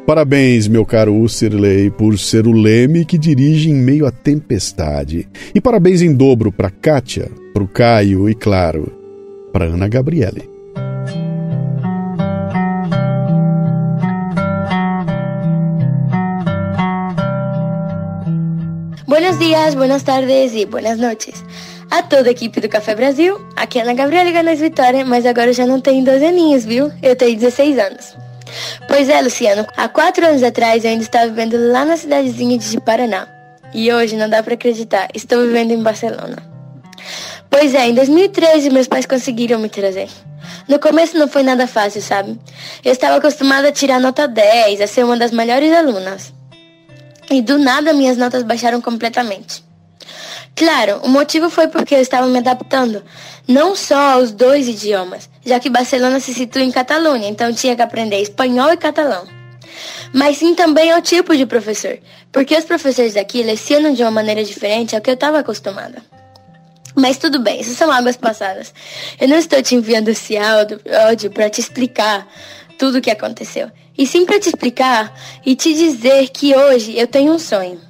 Parabéns, 0.06 0.68
meu 0.68 0.86
caro 0.86 1.16
Usserley, 1.16 1.90
por 1.90 2.16
ser 2.16 2.46
o 2.46 2.52
leme 2.52 3.04
que 3.04 3.18
dirige 3.18 3.70
em 3.70 3.74
meio 3.74 4.06
à 4.06 4.12
tempestade. 4.12 5.26
E 5.52 5.60
parabéns 5.60 6.00
em 6.00 6.14
dobro 6.14 6.52
para 6.52 6.70
Kátia, 6.70 7.28
para 7.52 7.64
o 7.64 7.66
Caio 7.66 8.30
e, 8.30 8.36
claro, 8.36 8.92
para 9.52 9.64
Ana 9.64 9.88
Gabriele. 9.88 10.54
Buenos 19.18 19.38
dias, 19.38 19.74
buenas 19.74 20.02
tardes 20.02 20.52
e 20.54 20.66
buenas 20.66 20.98
noites. 20.98 21.42
A 21.90 22.02
toda 22.02 22.28
a 22.28 22.32
equipe 22.32 22.60
do 22.60 22.68
Café 22.68 22.94
Brasil, 22.94 23.40
aqui 23.56 23.78
é 23.78 23.82
Ana 23.82 23.94
Gabriela 23.94 24.30
Ganas 24.30 24.60
Vitória, 24.60 25.06
mas 25.06 25.24
agora 25.24 25.48
eu 25.48 25.54
já 25.54 25.64
não 25.64 25.80
tenho 25.80 26.04
12 26.04 26.22
aninhos, 26.22 26.66
viu? 26.66 26.92
Eu 27.02 27.16
tenho 27.16 27.34
16 27.34 27.78
anos. 27.78 28.14
Pois 28.86 29.08
é, 29.08 29.22
Luciano, 29.22 29.66
há 29.74 29.88
quatro 29.88 30.26
anos 30.26 30.42
atrás 30.42 30.84
eu 30.84 30.90
ainda 30.90 31.02
estava 31.02 31.28
vivendo 31.28 31.56
lá 31.72 31.86
na 31.86 31.96
cidadezinha 31.96 32.58
de 32.58 32.78
Paraná. 32.82 33.26
E 33.72 33.90
hoje, 33.90 34.16
não 34.16 34.28
dá 34.28 34.42
para 34.42 34.52
acreditar, 34.52 35.08
estou 35.14 35.46
vivendo 35.46 35.70
em 35.70 35.82
Barcelona. 35.82 36.36
Pois 37.48 37.74
é, 37.74 37.88
em 37.88 37.94
2013 37.94 38.68
meus 38.68 38.86
pais 38.86 39.06
conseguiram 39.06 39.58
me 39.58 39.70
trazer. 39.70 40.10
No 40.68 40.78
começo 40.78 41.16
não 41.16 41.26
foi 41.26 41.42
nada 41.42 41.66
fácil, 41.66 42.02
sabe? 42.02 42.38
Eu 42.84 42.92
estava 42.92 43.16
acostumada 43.16 43.68
a 43.68 43.72
tirar 43.72 43.98
nota 43.98 44.28
10, 44.28 44.82
a 44.82 44.86
ser 44.86 45.06
uma 45.06 45.16
das 45.16 45.30
melhores 45.30 45.72
alunas. 45.72 46.35
E 47.30 47.42
do 47.42 47.58
nada 47.58 47.92
minhas 47.92 48.16
notas 48.16 48.42
baixaram 48.42 48.80
completamente. 48.80 49.64
Claro, 50.54 51.00
o 51.02 51.08
motivo 51.08 51.50
foi 51.50 51.68
porque 51.68 51.94
eu 51.94 52.00
estava 52.00 52.26
me 52.26 52.38
adaptando, 52.38 53.04
não 53.46 53.76
só 53.76 54.14
aos 54.14 54.32
dois 54.32 54.66
idiomas, 54.66 55.28
já 55.44 55.60
que 55.60 55.68
Barcelona 55.68 56.18
se 56.18 56.32
situa 56.32 56.62
em 56.62 56.72
Catalunha, 56.72 57.28
então 57.28 57.52
tinha 57.52 57.76
que 57.76 57.82
aprender 57.82 58.22
espanhol 58.22 58.72
e 58.72 58.76
catalão. 58.78 59.26
Mas 60.14 60.38
sim 60.38 60.54
também 60.54 60.90
ao 60.90 61.02
tipo 61.02 61.36
de 61.36 61.44
professor, 61.44 61.98
porque 62.32 62.56
os 62.56 62.64
professores 62.64 63.12
daqui 63.12 63.42
lecionam 63.42 63.92
de 63.92 64.02
uma 64.02 64.10
maneira 64.10 64.42
diferente 64.42 64.94
ao 64.94 65.02
que 65.02 65.10
eu 65.10 65.14
estava 65.14 65.40
acostumada. 65.40 66.02
Mas 66.94 67.18
tudo 67.18 67.38
bem, 67.38 67.60
isso 67.60 67.74
são 67.74 67.92
águas 67.92 68.16
passadas. 68.16 68.72
Eu 69.20 69.28
não 69.28 69.36
estou 69.36 69.62
te 69.62 69.74
enviando 69.74 70.08
esse 70.08 70.38
áudio, 70.38 71.30
para 71.30 71.50
te 71.50 71.60
explicar 71.60 72.26
tudo 72.78 72.96
o 72.96 73.00
que 73.02 73.10
aconteceu. 73.10 73.70
E 73.96 74.06
sim 74.06 74.26
para 74.26 74.38
te 74.38 74.48
explicar 74.48 75.12
e 75.44 75.56
te 75.56 75.74
dizer 75.74 76.28
que 76.28 76.54
hoje 76.54 76.98
eu 76.98 77.06
tenho 77.06 77.32
um 77.32 77.38
sonho. 77.38 77.80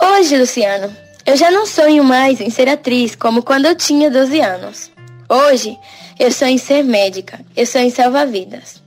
Hoje, 0.00 0.36
Luciano, 0.36 0.94
eu 1.24 1.36
já 1.36 1.50
não 1.50 1.66
sonho 1.66 2.02
mais 2.04 2.40
em 2.40 2.50
ser 2.50 2.68
atriz 2.68 3.14
como 3.14 3.42
quando 3.42 3.66
eu 3.66 3.74
tinha 3.74 4.10
12 4.10 4.40
anos. 4.40 4.90
Hoje, 5.28 5.78
eu 6.18 6.30
sonho 6.30 6.52
em 6.52 6.58
ser 6.58 6.82
médica. 6.82 7.40
Eu 7.56 7.66
sonho 7.66 7.86
em 7.86 7.90
salvar 7.90 8.26
vidas. 8.26 8.82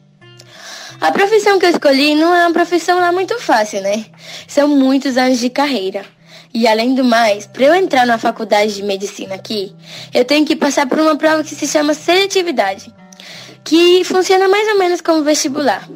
A 1.00 1.12
profissão 1.12 1.60
que 1.60 1.66
eu 1.66 1.70
escolhi 1.70 2.16
não 2.16 2.34
é 2.34 2.46
uma 2.46 2.54
profissão 2.54 3.00
lá 3.00 3.12
muito 3.12 3.40
fácil, 3.40 3.82
né? 3.82 4.06
São 4.48 4.68
muitos 4.68 5.16
anos 5.16 5.40
de 5.40 5.50
carreira. 5.50 6.04
E 6.54 6.68
além 6.68 6.96
do 6.96 7.04
mais, 7.04 7.46
para 7.46 7.66
eu 7.66 7.76
entrar 7.76 8.06
na 8.06 8.18
faculdade 8.18 8.76
de 8.76 8.84
medicina 8.84 9.36
aqui, 9.36 9.76
eu 10.14 10.26
tenho 10.26 10.46
que 10.46 10.56
passar 10.56 10.88
por 10.88 11.00
uma 11.00 11.16
prova 11.16 11.44
que 11.44 11.54
se 11.54 11.68
chama 11.68 11.94
seletividade, 11.94 12.92
que 13.68 14.02
funciona 14.06 14.48
mais 14.48 14.66
ou 14.70 14.80
menos 14.80 15.02
como 15.02 15.26
vestibular, 15.26 15.90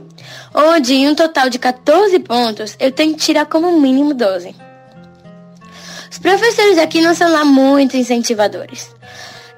onde 0.54 0.94
em 0.94 1.08
um 1.08 1.16
total 1.16 1.50
de 1.50 1.58
14 1.58 2.20
pontos 2.20 2.76
eu 2.78 2.92
tenho 2.92 3.14
que 3.14 3.22
tirar 3.22 3.46
como 3.46 3.80
mínimo 3.80 4.14
12. 4.14 4.54
Os 6.12 6.20
professores 6.20 6.78
aqui 6.78 7.00
não 7.00 7.16
são 7.16 7.32
lá 7.32 7.46
muito 7.46 7.96
incentivadores. 7.96 8.94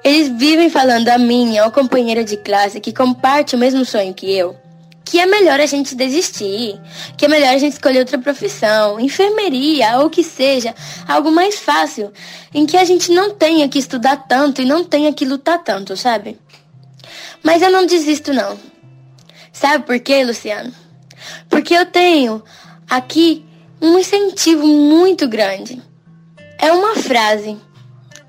Eles 0.04 0.28
vivem 0.28 0.70
falando 0.70 1.08
a 1.08 1.18
minha 1.18 1.64
ou 1.64 1.72
companheira 1.72 2.22
de 2.22 2.36
classe 2.36 2.78
que 2.78 2.92
comparte 2.92 3.56
o 3.56 3.58
mesmo 3.58 3.84
sonho 3.84 4.14
que 4.14 4.32
eu, 4.32 4.54
que 5.04 5.18
é 5.18 5.26
melhor 5.26 5.58
a 5.58 5.66
gente 5.66 5.96
desistir, 5.96 6.80
que 7.16 7.24
é 7.24 7.28
melhor 7.28 7.52
a 7.52 7.58
gente 7.58 7.72
escolher 7.72 7.98
outra 7.98 8.18
profissão, 8.18 9.00
enfermeria 9.00 9.98
ou 9.98 10.08
que 10.08 10.22
seja, 10.22 10.72
algo 11.08 11.32
mais 11.32 11.58
fácil, 11.58 12.12
em 12.54 12.64
que 12.64 12.76
a 12.76 12.84
gente 12.84 13.10
não 13.10 13.30
tenha 13.30 13.68
que 13.68 13.80
estudar 13.80 14.28
tanto 14.28 14.62
e 14.62 14.64
não 14.64 14.84
tenha 14.84 15.12
que 15.12 15.24
lutar 15.24 15.64
tanto, 15.64 15.96
sabe? 15.96 16.38
Mas 17.42 17.62
eu 17.62 17.70
não 17.70 17.86
desisto 17.86 18.32
não. 18.32 18.58
Sabe 19.52 19.84
por 19.84 19.98
quê, 20.00 20.24
Luciano? 20.24 20.72
Porque 21.48 21.74
eu 21.74 21.86
tenho 21.86 22.42
aqui 22.88 23.44
um 23.80 23.98
incentivo 23.98 24.66
muito 24.66 25.28
grande. 25.28 25.82
É 26.58 26.72
uma 26.72 26.96
frase, 26.96 27.56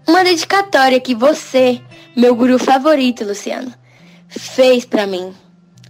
uma 0.07 0.23
dedicatória 0.23 0.99
que 0.99 1.15
você, 1.15 1.81
meu 2.15 2.35
guru 2.35 2.59
favorito, 2.59 3.23
Luciano, 3.23 3.73
fez 4.27 4.85
para 4.85 5.07
mim. 5.07 5.33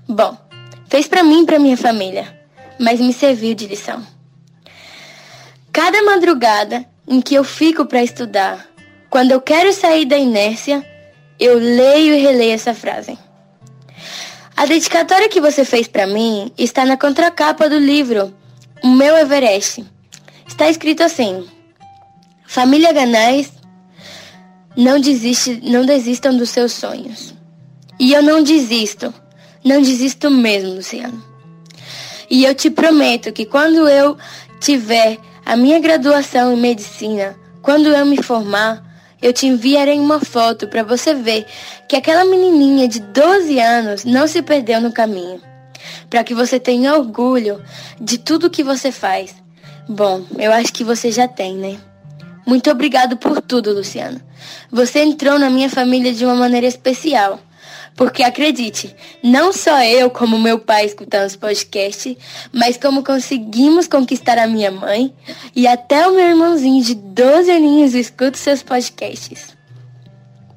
Bom, 0.08 0.38
Fez 0.88 1.08
para 1.08 1.24
mim 1.24 1.42
e 1.42 1.46
para 1.46 1.60
minha 1.60 1.76
família, 1.76 2.40
mas 2.80 3.02
me 3.02 3.12
serviu 3.12 3.54
de 3.56 3.68
lição. 3.68 4.06
Cada 5.74 6.02
madrugada 6.04 6.86
em 7.08 7.20
que 7.20 7.36
eu 7.36 7.44
fico 7.44 7.86
para 7.86 8.04
estudar, 8.04 8.66
quando 9.10 9.32
eu 9.32 9.42
quero 9.42 9.74
sair 9.74 10.06
da 10.06 10.18
inércia, 10.18 10.86
eu 11.40 11.58
leio 11.58 12.14
e 12.16 12.22
releio 12.22 12.54
essa 12.54 12.74
frase. 12.74 13.18
A 14.56 14.66
dedicatória 14.66 15.30
que 15.30 15.42
você 15.42 15.66
fez 15.66 15.88
para 15.88 16.08
mim 16.08 16.52
está 16.58 16.86
na 16.86 16.98
contracapa 16.98 17.70
do 17.70 17.78
livro 17.78 18.34
O 18.84 18.88
Meu 18.88 19.18
Everest. 19.18 19.86
Está 20.48 20.70
escrito 20.70 21.04
assim: 21.04 21.48
Família 22.46 22.94
Ganais, 22.94 23.52
não 24.76 25.00
desiste, 25.00 25.60
não 25.64 25.86
desistam 25.86 26.38
dos 26.38 26.50
seus 26.50 26.72
sonhos. 26.72 27.34
E 28.00 28.14
eu 28.14 28.22
não 28.22 28.44
desisto 28.44 29.14
não 29.66 29.82
desisto 29.82 30.30
mesmo, 30.30 30.76
Luciano. 30.76 31.26
E 32.30 32.46
eu 32.46 32.54
te 32.54 32.70
prometo 32.70 33.34
que 33.34 33.46
quando 33.46 33.90
eu 33.90 34.16
tiver 34.60 35.18
a 35.44 35.56
minha 35.56 35.80
graduação 35.80 36.54
em 36.54 36.62
medicina, 36.62 37.36
quando 37.64 37.90
eu 37.90 38.06
me 38.06 38.22
formar, 38.22 38.85
eu 39.26 39.34
te 39.34 39.48
enviarei 39.48 40.00
uma 40.00 40.20
foto 40.20 40.68
para 40.68 40.84
você 40.84 41.16
ver 41.16 41.48
que 41.90 41.96
aquela 41.96 42.24
menininha 42.24 42.88
de 42.88 43.00
12 43.00 43.60
anos 43.60 44.06
não 44.06 44.28
se 44.28 44.40
perdeu 44.44 44.80
no 44.80 44.92
caminho. 44.92 45.42
Para 46.12 46.24
que 46.24 46.36
você 46.36 46.60
tenha 46.60 46.94
orgulho 46.94 47.60
de 48.00 48.20
tudo 48.20 48.52
que 48.52 48.64
você 48.64 48.92
faz. 48.92 49.34
Bom, 49.90 50.24
eu 50.38 50.52
acho 50.52 50.72
que 50.72 50.84
você 50.84 51.12
já 51.12 51.28
tem, 51.28 51.56
né? 51.56 51.80
Muito 52.46 52.70
obrigado 52.70 53.18
por 53.18 53.42
tudo, 53.42 53.74
Luciano. 53.74 54.22
Você 54.72 55.00
entrou 55.00 55.40
na 55.40 55.50
minha 55.50 55.72
família 55.72 56.14
de 56.14 56.24
uma 56.24 56.36
maneira 56.36 56.68
especial. 56.68 57.40
Porque 57.96 58.24
acredite, 58.24 58.94
não 59.24 59.54
só 59.54 59.82
eu, 59.82 60.10
como 60.10 60.38
meu 60.38 60.60
pai, 60.60 60.86
escutamos 60.86 61.36
podcast, 61.36 62.18
mas 62.52 62.76
como 62.76 63.04
conseguimos 63.04 63.88
conquistar 63.88 64.38
a 64.38 64.48
minha 64.48 64.70
mãe 64.70 65.14
e 65.56 65.66
até 65.66 66.06
o 66.06 66.14
meu 66.14 66.28
irmãozinho 66.28 66.84
de 66.84 66.94
12 66.94 67.50
aninhos 67.50 67.94
escuta 67.94 68.38
seus 68.38 68.62
podcasts. 68.62 69.56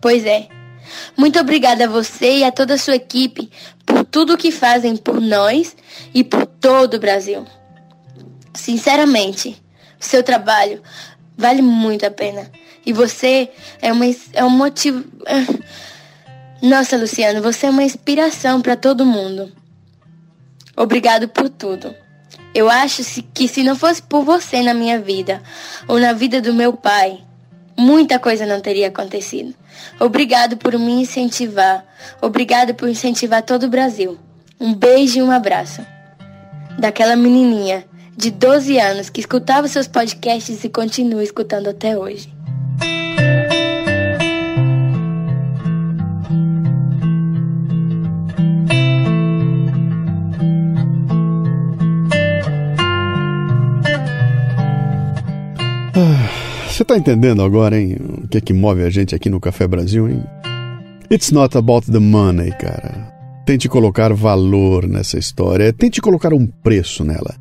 Pois 0.00 0.24
é. 0.24 0.48
Muito 1.16 1.38
obrigada 1.38 1.84
a 1.84 1.88
você 1.88 2.38
e 2.38 2.44
a 2.44 2.50
toda 2.50 2.74
a 2.74 2.78
sua 2.78 2.96
equipe 2.96 3.50
por 3.86 4.04
tudo 4.04 4.36
que 4.38 4.50
fazem 4.50 4.96
por 4.96 5.20
nós 5.20 5.76
e 6.12 6.24
por 6.24 6.44
todo 6.44 6.94
o 6.94 7.00
Brasil. 7.00 7.46
Sinceramente, 8.52 9.62
o 10.00 10.04
seu 10.04 10.22
trabalho 10.22 10.82
vale 11.36 11.62
muito 11.62 12.04
a 12.04 12.10
pena. 12.10 12.50
E 12.84 12.92
você 12.92 13.50
é, 13.80 13.92
uma, 13.92 14.04
é 14.32 14.44
um 14.44 14.50
motivo. 14.50 15.04
Nossa, 16.60 16.96
Luciano, 16.96 17.40
você 17.40 17.66
é 17.66 17.70
uma 17.70 17.84
inspiração 17.84 18.60
para 18.60 18.76
todo 18.76 19.06
mundo. 19.06 19.52
Obrigado 20.76 21.28
por 21.28 21.48
tudo. 21.48 21.94
Eu 22.52 22.68
acho 22.68 23.02
que 23.32 23.46
se 23.46 23.62
não 23.62 23.76
fosse 23.76 24.02
por 24.02 24.24
você 24.24 24.62
na 24.62 24.74
minha 24.74 24.98
vida, 24.98 25.40
ou 25.86 26.00
na 26.00 26.12
vida 26.12 26.40
do 26.40 26.52
meu 26.52 26.72
pai, 26.72 27.20
muita 27.76 28.18
coisa 28.18 28.44
não 28.44 28.60
teria 28.60 28.88
acontecido. 28.88 29.54
Obrigado 30.00 30.56
por 30.56 30.76
me 30.76 31.02
incentivar. 31.02 31.84
Obrigado 32.20 32.74
por 32.74 32.88
incentivar 32.88 33.42
todo 33.42 33.64
o 33.64 33.70
Brasil. 33.70 34.18
Um 34.58 34.74
beijo 34.74 35.20
e 35.20 35.22
um 35.22 35.30
abraço. 35.30 35.86
Daquela 36.76 37.14
menininha 37.14 37.84
de 38.16 38.32
12 38.32 38.78
anos 38.78 39.08
que 39.08 39.20
escutava 39.20 39.68
seus 39.68 39.86
podcasts 39.86 40.64
e 40.64 40.68
continua 40.68 41.22
escutando 41.22 41.68
até 41.68 41.96
hoje. 41.96 42.37
Tá 56.88 56.96
entendendo 56.96 57.42
agora, 57.42 57.78
hein? 57.78 57.96
O 58.24 58.28
que 58.28 58.38
é 58.38 58.40
que 58.40 58.54
move 58.54 58.82
a 58.82 58.88
gente 58.88 59.14
aqui 59.14 59.28
no 59.28 59.38
Café 59.38 59.68
Brasil, 59.68 60.08
hein? 60.08 60.24
It's 61.10 61.30
not 61.30 61.56
about 61.56 61.90
the 61.90 61.98
money, 61.98 62.50
cara. 62.52 63.12
Tente 63.44 63.68
colocar 63.68 64.12
valor 64.14 64.88
nessa 64.88 65.18
história, 65.18 65.70
tente 65.70 66.00
colocar 66.00 66.32
um 66.32 66.46
preço 66.46 67.04
nela. 67.04 67.36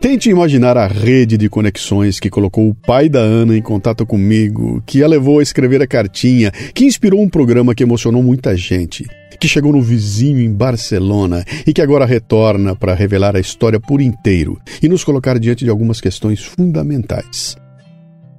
Tente 0.00 0.28
imaginar 0.30 0.76
a 0.76 0.88
rede 0.88 1.36
de 1.36 1.48
conexões 1.48 2.18
que 2.18 2.28
colocou 2.28 2.68
o 2.68 2.74
pai 2.74 3.08
da 3.08 3.20
Ana 3.20 3.56
em 3.56 3.62
contato 3.62 4.04
comigo, 4.04 4.82
que 4.84 5.02
a 5.02 5.06
levou 5.06 5.38
a 5.38 5.42
escrever 5.42 5.80
a 5.80 5.86
cartinha, 5.86 6.50
que 6.50 6.84
inspirou 6.84 7.20
um 7.20 7.28
programa 7.28 7.76
que 7.76 7.84
emocionou 7.84 8.22
muita 8.22 8.56
gente, 8.56 9.04
que 9.40 9.48
chegou 9.48 9.72
no 9.72 9.80
vizinho 9.80 10.40
em 10.40 10.52
Barcelona 10.52 11.44
e 11.64 11.72
que 11.72 11.82
agora 11.82 12.04
retorna 12.04 12.74
para 12.74 12.94
revelar 12.94 13.36
a 13.36 13.40
história 13.40 13.78
por 13.78 14.00
inteiro 14.00 14.60
e 14.82 14.88
nos 14.88 15.04
colocar 15.04 15.38
diante 15.38 15.64
de 15.64 15.70
algumas 15.70 16.00
questões 16.00 16.42
fundamentais. 16.42 17.56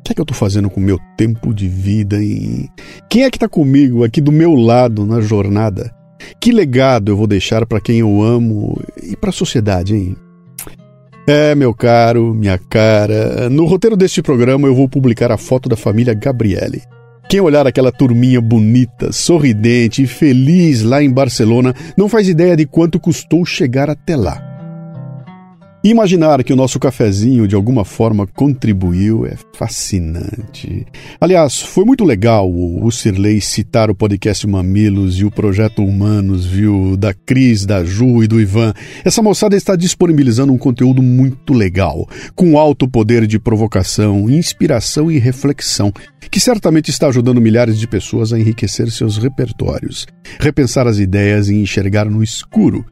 Que 0.10 0.14
é 0.14 0.16
que 0.16 0.22
eu 0.22 0.24
estou 0.24 0.36
fazendo 0.36 0.72
com 0.72 0.80
o 0.80 0.84
meu 0.84 1.00
tempo 1.16 1.54
de 1.54 1.68
vida 1.68 2.18
e 2.20 2.68
quem 3.08 3.26
é 3.26 3.30
que 3.30 3.38
está 3.38 3.48
comigo 3.48 4.04
aqui 4.04 4.20
do 4.20 4.32
meu 4.32 4.56
lado 4.56 5.06
na 5.06 5.22
jornada? 5.22 5.94
Que 6.42 6.52
legado 6.52 7.12
eu 7.12 7.16
vou 7.16 7.28
deixar 7.28 7.64
para 7.68 7.80
quem 7.80 8.00
eu 8.00 8.20
amo 8.20 8.76
e 9.04 9.16
para 9.16 9.30
a 9.30 9.34
sociedade, 9.34 9.96
hein? 9.96 10.18
É, 11.28 11.54
meu 11.54 11.76
caro, 11.76 12.34
minha 12.34 12.58
cara, 12.58 13.52
no 13.52 13.66
roteiro 13.66 13.96
deste 13.96 14.20
programa 14.24 14.68
eu 14.68 14.74
vou 14.74 14.90
publicar 14.90 15.32
a 15.32 15.38
foto 15.38 15.70
da 15.70 15.76
família 15.76 16.16
Gabriele. 16.16 16.82
Quem 17.30 17.40
olhar 17.40 17.68
aquela 17.68 17.92
turminha 17.92 18.42
bonita, 18.42 19.12
sorridente 19.12 20.02
e 20.02 20.08
feliz 20.08 20.82
lá 20.82 21.04
em 21.04 21.14
Barcelona 21.14 21.72
não 21.96 22.10
faz 22.10 22.28
ideia 22.28 22.56
de 22.56 22.66
quanto 22.66 23.00
custou 23.00 23.46
chegar 23.46 23.92
até 23.92 24.16
lá. 24.16 24.49
Imaginar 25.90 26.44
que 26.44 26.54
o 26.54 26.56
nosso 26.56 26.78
cafezinho 26.78 27.48
de 27.48 27.56
alguma 27.56 27.84
forma 27.84 28.28
contribuiu 28.28 29.26
é 29.26 29.34
fascinante. 29.56 30.86
Aliás, 31.20 31.60
foi 31.62 31.84
muito 31.84 32.06
legal 32.06 32.48
o 32.48 32.92
Sirley 32.92 33.42
citar 33.42 33.90
o 33.90 33.96
podcast 33.96 34.46
Mamilos 34.46 35.20
e 35.20 35.26
o 35.26 35.32
Projeto 35.32 35.84
Humanos, 35.84 36.46
viu? 36.46 36.96
Da 36.96 37.12
Cris, 37.12 37.66
da 37.66 37.84
Ju 37.84 38.24
e 38.24 38.28
do 38.28 38.40
Ivan. 38.40 38.72
Essa 39.04 39.24
moçada 39.24 39.56
está 39.56 39.76
disponibilizando 39.76 40.54
um 40.54 40.60
conteúdo 40.60 41.02
muito 41.02 41.54
legal, 41.54 42.08
com 42.36 42.60
alto 42.60 42.88
poder 42.88 43.26
de 43.26 43.40
provocação, 43.40 44.30
inspiração 44.30 45.12
e 45.12 45.18
reflexão, 45.18 45.92
que 46.30 46.40
certamente 46.40 46.92
está 46.92 47.08
ajudando 47.08 47.42
milhares 47.42 47.80
de 47.80 47.88
pessoas 47.88 48.32
a 48.32 48.38
enriquecer 48.38 48.92
seus 48.92 49.18
repertórios, 49.18 50.06
repensar 50.40 50.86
as 50.86 51.00
ideias 51.00 51.50
e 51.50 51.56
enxergar 51.56 52.06
no 52.06 52.22
escuro 52.22 52.86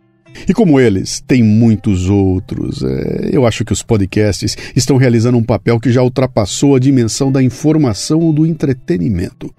e 0.48 0.54
como 0.54 0.80
eles, 0.80 1.24
tem 1.26 1.44
muitos 1.44 2.10
outros. 2.10 2.84
É, 2.84 3.30
eu 3.32 3.46
acho 3.46 3.64
que 3.64 3.74
os 3.74 3.82
podcasts 3.82 4.58
estão 4.76 4.98
realizando 4.98 5.38
um 5.38 5.44
papel 5.44 5.80
que 5.80 5.92
já 5.92 6.02
ultrapassou 6.02 6.76
a 6.76 6.80
dimensão 6.80 7.32
da 7.32 7.42
informação 7.42 8.20
ou 8.20 8.34
do 8.34 8.46
entretenimento. 8.46 9.54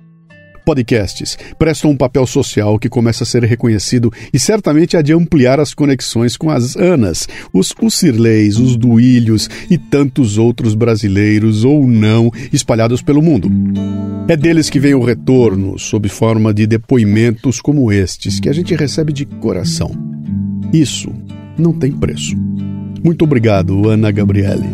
Podcasts 0.69 1.39
prestam 1.59 1.93
um 1.93 1.97
papel 1.97 2.27
social 2.27 2.79
que 2.79 2.91
começa 2.91 3.25
a 3.25 3.27
ser 3.27 3.43
reconhecido 3.43 4.13
e 4.35 4.39
certamente 4.39 4.99
há 4.99 5.03
de 5.03 5.15
ampliar 5.15 5.59
as 5.59 5.73
conexões 5.73 6.37
com 6.37 6.51
as 6.51 6.77
Anas, 6.77 7.27
os, 7.55 7.73
os 7.81 7.95
Cirleis, 7.95 8.59
os 8.59 8.77
Duílios 8.77 9.49
e 9.71 9.79
tantos 9.79 10.37
outros 10.37 10.75
brasileiros 10.75 11.65
ou 11.65 11.87
não 11.87 12.31
espalhados 12.53 13.01
pelo 13.01 13.23
mundo. 13.23 13.51
É 14.29 14.37
deles 14.37 14.69
que 14.69 14.79
vem 14.79 14.95
o 14.95 15.03
retorno, 15.03 15.79
sob 15.79 16.07
forma 16.11 16.53
de 16.53 16.67
depoimentos 16.67 17.63
como 17.63 17.91
estes, 17.91 18.39
que 18.39 18.51
a 18.51 18.53
gente 18.53 18.75
recebe 18.75 19.11
de 19.11 19.25
coração. 19.25 20.18
Isso 20.73 21.11
não 21.59 21.73
tem 21.73 21.93
preço. 21.93 22.37
Muito 23.03 23.25
obrigado, 23.25 23.89
Ana 23.89 24.11
Gabriele. 24.11 24.69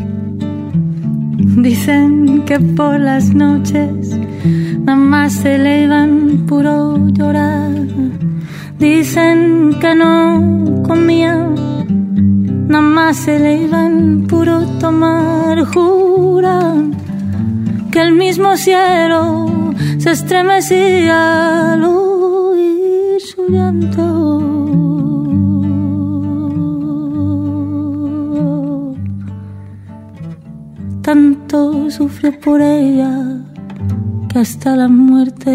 Dicen 1.62 2.42
que 2.46 2.59
por 2.59 2.98
las 2.98 3.30
noches 3.30 4.11
nada 4.85 4.96
más 4.96 5.33
se 5.35 5.54
elevan 5.54 6.46
puro 6.46 7.09
llorar. 7.12 7.70
Dicen 8.78 9.70
que 9.80 9.94
no 9.94 10.83
comía, 10.83 11.48
nada 12.68 12.83
más 12.83 13.16
se 13.18 13.37
elevan 13.37 14.26
puro 14.28 14.62
tomar. 14.80 15.64
Juran 15.64 16.96
que 17.92 18.00
el 18.00 18.12
mismo 18.12 18.57
cielo 18.57 19.46
se 19.98 20.11
estremecía 20.11 21.74
al 21.74 21.85
oír 21.85 23.20
su 23.20 23.48
llanto. 23.48 24.53
Tanto 31.04 31.90
sufrió 31.90 32.32
por 32.40 32.62
ella 32.62 33.44
que 34.32 34.38
hasta 34.38 34.74
la 34.74 34.88
muerte 34.88 35.50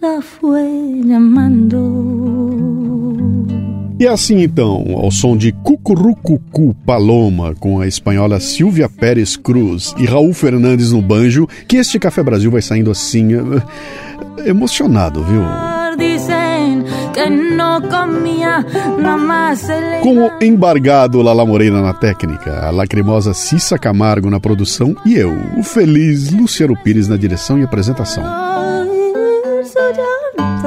la 0.00 0.22
fue 0.22 1.02
llamando. 1.04 1.80
E 3.98 4.06
assim 4.06 4.40
então, 4.40 4.84
ao 4.96 5.10
som 5.10 5.36
de 5.36 5.50
Cucurucucu 5.50 6.74
Paloma, 6.86 7.54
com 7.58 7.80
a 7.80 7.88
espanhola 7.88 8.38
Silvia 8.38 8.88
Pérez 8.88 9.36
Cruz 9.36 9.92
e 9.98 10.04
Raul 10.04 10.32
Fernandes 10.32 10.92
no 10.92 11.02
banjo, 11.02 11.48
que 11.66 11.76
este 11.76 11.98
Café 11.98 12.22
Brasil 12.22 12.50
vai 12.52 12.62
saindo 12.62 12.90
assim, 12.90 13.34
eh, 13.34 14.48
emocionado, 14.48 15.24
viu? 15.24 15.42
Com 20.02 20.26
o 20.26 20.30
embargado 20.42 21.20
Lala 21.20 21.44
Moreira 21.44 21.80
na 21.80 21.92
técnica, 21.92 22.66
a 22.66 22.70
lacrimosa 22.70 23.34
Cissa 23.34 23.78
Camargo 23.78 24.30
na 24.30 24.40
produção 24.40 24.96
e 25.04 25.14
eu, 25.14 25.32
o 25.58 25.62
feliz 25.62 26.30
Luciano 26.30 26.76
Pires 26.76 27.08
na 27.08 27.16
direção 27.16 27.58
e 27.58 27.62
apresentação. 27.62 28.24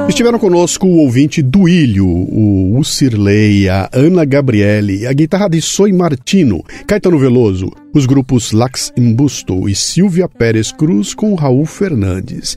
Estiveram 0.08 0.38
conosco 0.38 0.86
o 0.86 0.98
ouvinte 0.98 1.42
Duílio, 1.42 2.06
o 2.06 2.78
Ucirley, 2.78 3.68
a 3.68 3.90
Ana 3.92 4.24
Gabriele, 4.24 5.06
a 5.06 5.12
guitarra 5.12 5.48
de 5.48 5.60
Soy 5.60 5.92
Martino, 5.92 6.64
Caetano 6.86 7.18
Veloso, 7.18 7.70
os 7.92 8.06
grupos 8.06 8.52
Lax 8.52 8.92
Imbusto 8.96 9.68
e 9.68 9.74
Silvia 9.74 10.28
Pérez 10.28 10.70
Cruz 10.70 11.12
com 11.12 11.34
Raul 11.34 11.66
Fernandes. 11.66 12.56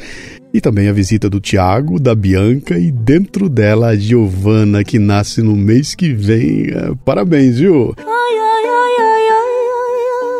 E 0.53 0.61
também 0.61 0.87
a 0.89 0.93
visita 0.93 1.29
do 1.29 1.39
Tiago, 1.39 1.99
da 1.99 2.13
Bianca 2.13 2.77
e 2.77 2.91
dentro 2.91 3.49
dela 3.49 3.87
a 3.89 3.95
Giovana, 3.95 4.83
que 4.83 4.99
nasce 4.99 5.41
no 5.41 5.55
mês 5.55 5.95
que 5.95 6.13
vem. 6.13 6.67
É, 6.69 6.91
parabéns, 7.03 7.57
viu? 7.59 7.95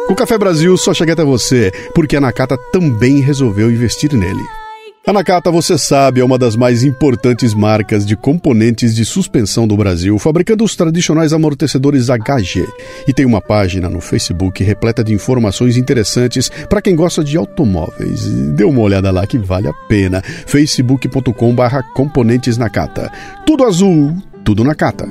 O 0.10 0.16
Café 0.16 0.38
Brasil 0.38 0.76
só 0.78 0.94
chega 0.94 1.14
até 1.14 1.24
você 1.24 1.72
porque 1.94 2.16
a 2.16 2.22
Nakata 2.22 2.58
também 2.72 3.20
resolveu 3.20 3.70
investir 3.72 4.14
nele. 4.14 4.59
A 5.08 5.14
Nakata, 5.14 5.50
você 5.50 5.78
sabe, 5.78 6.20
é 6.20 6.24
uma 6.24 6.38
das 6.38 6.58
mais 6.58 6.84
importantes 6.84 7.54
marcas 7.54 8.06
de 8.06 8.18
componentes 8.18 8.94
de 8.94 9.06
suspensão 9.06 9.66
do 9.66 9.76
Brasil, 9.78 10.20
fabricando 10.20 10.64
os 10.64 10.76
tradicionais 10.76 11.32
amortecedores 11.32 12.10
HG. 12.10 12.68
E 13.08 13.14
tem 13.14 13.26
uma 13.26 13.42
página 13.42 13.90
no 13.90 14.02
Facebook 14.02 14.62
repleta 14.62 15.04
de 15.04 15.14
informações 15.14 15.78
interessantes 15.78 16.52
para 16.70 16.82
quem 16.82 16.96
gosta 16.96 17.24
de 17.24 17.38
automóveis. 17.38 18.26
Dê 18.56 18.66
uma 18.66 18.82
olhada 18.82 19.10
lá 19.10 19.26
que 19.26 19.38
vale 19.38 19.70
a 19.70 19.74
pena. 19.88 20.22
facebook.com/barra 20.22 21.82
componentes 21.96 22.58
Nakata. 22.58 23.10
Tudo 23.46 23.64
azul, 23.64 24.16
tudo 24.44 24.66
Nakata. 24.66 25.08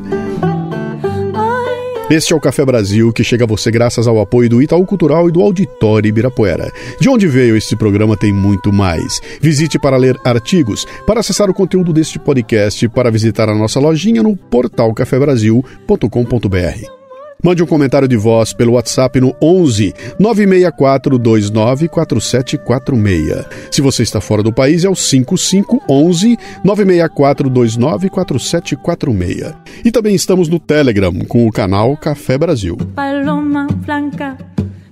Este 2.10 2.32
é 2.32 2.36
o 2.36 2.40
Café 2.40 2.64
Brasil, 2.64 3.12
que 3.12 3.22
chega 3.22 3.44
a 3.44 3.46
você 3.46 3.70
graças 3.70 4.06
ao 4.06 4.18
apoio 4.18 4.48
do 4.48 4.62
Itaú 4.62 4.86
Cultural 4.86 5.28
e 5.28 5.32
do 5.32 5.42
Auditório 5.42 6.08
Ibirapuera. 6.08 6.72
De 6.98 7.06
onde 7.06 7.26
veio 7.26 7.54
este 7.54 7.76
programa 7.76 8.16
tem 8.16 8.32
muito 8.32 8.72
mais. 8.72 9.20
Visite 9.42 9.78
para 9.78 9.98
ler 9.98 10.18
artigos, 10.24 10.86
para 11.06 11.20
acessar 11.20 11.50
o 11.50 11.54
conteúdo 11.54 11.92
deste 11.92 12.18
podcast, 12.18 12.88
para 12.88 13.10
visitar 13.10 13.50
a 13.50 13.54
nossa 13.54 13.78
lojinha 13.78 14.22
no 14.22 14.34
portal 14.34 14.94
cafebrasil.com.br. 14.94 17.07
Mande 17.42 17.62
um 17.62 17.66
comentário 17.66 18.08
de 18.08 18.16
voz 18.16 18.52
pelo 18.52 18.72
WhatsApp 18.72 19.20
no 19.20 19.32
11 19.40 19.94
964 20.18 21.18
29 21.18 21.88
4746. 21.88 23.46
Se 23.70 23.80
você 23.80 24.02
está 24.02 24.20
fora 24.20 24.42
do 24.42 24.52
país, 24.52 24.84
é 24.84 24.88
o 24.88 24.96
5511 24.96 26.36
964 26.64 27.48
29 27.48 28.10
4746. 28.10 29.54
E 29.84 29.92
também 29.92 30.16
estamos 30.16 30.48
no 30.48 30.58
Telegram 30.58 31.14
com 31.28 31.46
o 31.46 31.52
canal 31.52 31.96
Café 31.96 32.36
Brasil. 32.36 32.76
Paloma 32.96 33.68
blanca. 33.68 34.36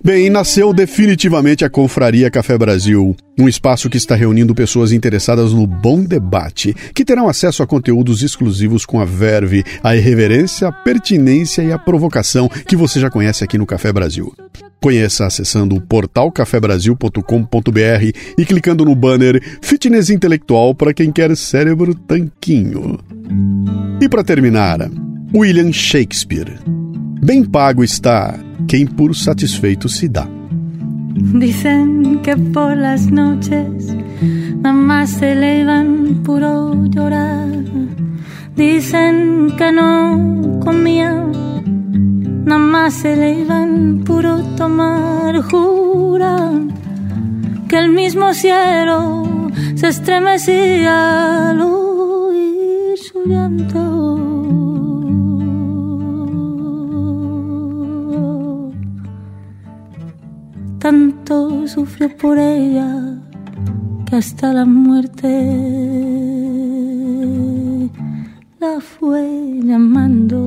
Bem, 0.07 0.31
nasceu 0.31 0.73
definitivamente 0.73 1.65
a 1.65 1.69
Confraria 1.69 2.31
Café 2.31 2.57
Brasil, 2.57 3.17
um 3.37 3.49
espaço 3.49 3.91
que 3.91 3.97
está 3.97 4.15
reunindo 4.15 4.55
pessoas 4.55 4.93
interessadas 4.93 5.53
no 5.53 5.67
bom 5.67 6.05
debate, 6.05 6.73
que 6.95 7.05
terão 7.05 7.29
acesso 7.29 7.61
a 7.61 7.67
conteúdos 7.67 8.23
exclusivos 8.23 8.87
com 8.87 9.01
a 9.01 9.05
verve, 9.05 9.65
a 9.83 9.97
irreverência, 9.97 10.69
a 10.69 10.73
pertinência 10.73 11.61
e 11.63 11.73
a 11.73 11.79
provocação 11.79 12.49
que 12.49 12.77
você 12.77 13.01
já 13.01 13.11
conhece 13.11 13.43
aqui 13.43 13.59
no 13.59 13.67
Café 13.67 13.93
Brasil. 13.93 14.33
Conheça 14.81 15.27
acessando 15.27 15.75
o 15.75 15.81
portal 15.81 16.31
cafebrasil.com.br 16.31 18.13
e 18.39 18.45
clicando 18.47 18.85
no 18.85 18.95
banner 18.95 19.43
Fitness 19.61 20.09
Intelectual 20.09 20.73
para 20.73 20.95
quem 20.95 21.11
quer 21.11 21.37
cérebro 21.37 21.97
tanquinho. 21.97 22.97
E 24.01 24.09
para 24.09 24.23
terminar, 24.23 24.89
William 25.35 25.73
Shakespeare. 25.73 26.86
Bem 27.23 27.45
pago 27.45 27.83
está 27.83 28.39
quem 28.69 28.87
por 28.87 29.15
satisfeito 29.15 29.89
se 29.89 30.09
dá. 30.09 30.29
Dicen 31.39 32.21
que 32.23 32.37
por 32.37 32.77
las 32.77 33.11
noches 33.11 33.95
nada 34.63 34.75
más 34.75 35.11
se 35.11 35.33
elevan 35.33 36.23
puro 36.23 36.85
llorar. 36.87 37.49
Dicen 38.55 39.53
que 39.57 39.73
no 39.73 40.61
comía, 40.61 41.27
nada 42.45 42.59
más 42.59 42.95
se 42.95 43.15
elevan 43.15 44.03
puro 44.05 44.43
tomar. 44.57 45.41
Juran 45.43 46.73
que 47.69 47.79
el 47.79 47.91
mismo 47.91 48.33
cielo 48.35 49.51
se 49.75 49.89
estremecía 49.89 51.51
al 51.51 51.61
sufrió 61.69 62.17
por 62.17 62.39
ella 62.39 63.19
que 64.07 64.17
hasta 64.17 64.53
la 64.53 64.65
muerte 64.65 65.29
la 68.61 68.81
fue 68.81 69.61
llamando. 69.63 70.39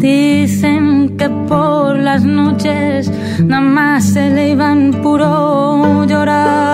Dicen 0.00 1.16
que 1.16 1.28
por 1.48 1.98
las 1.98 2.24
noches 2.24 3.10
nada 3.44 3.62
más 3.62 4.04
se 4.04 4.30
le 4.30 4.50
iban 4.50 4.90
puro 5.02 6.04
llorar. 6.06 6.71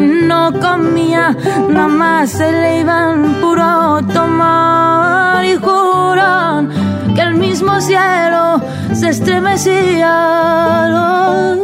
No 0.00 0.52
comía, 0.60 1.36
nada 1.68 1.88
más 1.88 2.30
se 2.30 2.52
le 2.52 2.80
iban 2.80 3.40
puro 3.40 4.00
tomar. 4.12 5.44
Y 5.44 5.56
juran 5.56 6.68
que 7.14 7.20
el 7.20 7.34
mismo 7.34 7.80
cielo 7.80 8.60
se 8.92 9.08
estremecía 9.08 10.84
al 10.84 11.58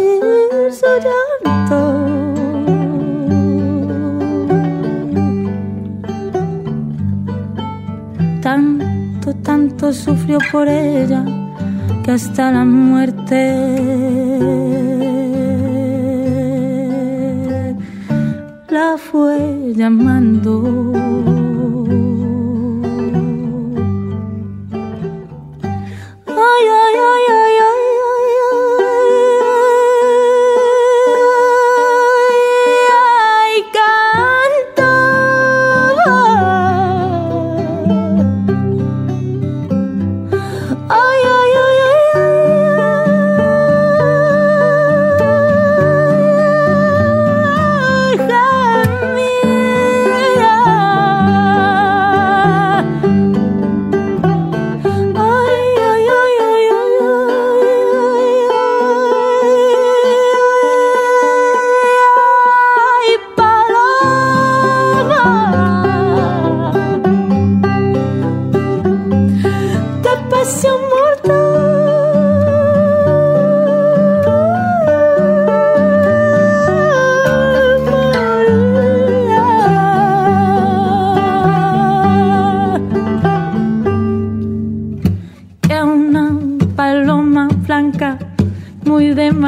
su 0.73 0.87
llanto. 1.05 1.81
Tanto, 8.43 9.35
tanto 9.43 9.93
sufrió 9.93 10.39
por 10.51 10.67
ella 10.69 11.25
que 12.05 12.11
hasta 12.11 12.51
la 12.51 12.65
muerte 12.65 14.74
la 18.75 18.99
fue 18.99 19.73
llamando. 19.77 21.14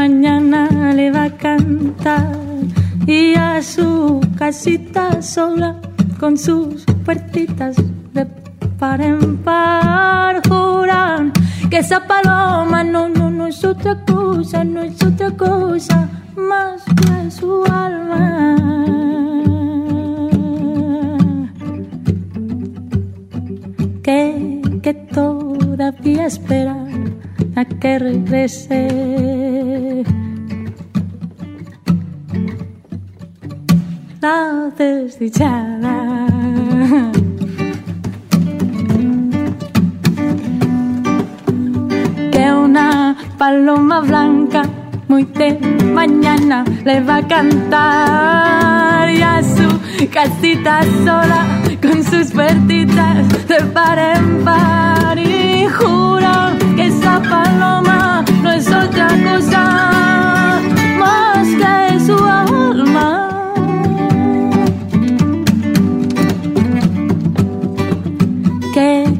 Mañana 0.09 0.93
le 0.95 1.11
va 1.11 1.25
a 1.25 1.31
cantar 1.31 2.31
y 3.09 3.35
a 3.35 3.61
su 3.61 4.21
casita 4.39 5.21
sola 5.21 5.81
con 6.21 6.39
sus 6.39 6.85
puertitas 7.05 7.75
de 8.15 8.25
par 8.79 9.01
en 9.01 9.37
par 9.39 10.41
juran 10.49 11.33
que 11.71 11.79
esa 11.79 12.07
paloma 12.07 12.85
no, 12.85 13.09
no, 13.09 13.31
no 13.31 13.49
es 13.49 13.65
otra 13.65 13.97
cosa, 14.05 14.63
no 14.63 14.83
es 14.83 15.03
otra 15.03 15.33
cosa 15.33 16.09
más 16.37 16.85
que 16.85 17.31
su 17.33 17.65
alma. 17.65 18.57
Que, 24.05 24.63
que 24.85 24.95
todavía 24.95 26.27
espera 26.27 26.77
a 27.57 27.65
que 27.65 27.99
regrese. 27.99 29.86
Desdichada. 34.27 36.27
que 42.33 42.53
una 42.53 43.17
paloma 43.39 44.01
blanca 44.01 44.65
muy 45.07 45.23
de 45.23 45.57
mañana 45.95 46.65
le 46.85 47.01
va 47.03 47.19
a 47.19 47.29
cantar 47.29 49.11
y 49.11 49.23
a 49.23 49.41
su 49.45 50.09
casita 50.11 50.81
sola 51.05 51.47
con 51.81 52.03
sus 52.03 52.33
puertitas 52.33 53.47
de 53.47 53.61
par 53.73 53.97
en 53.97 54.45
par 54.45 55.17
y 55.21 55.69
jura 55.69 56.53
que 56.75 56.87
esa 56.87 57.23
paloma 57.23 58.25
no 58.43 58.51
es 58.51 58.67
otra 58.67 59.07
cosa 59.25 59.96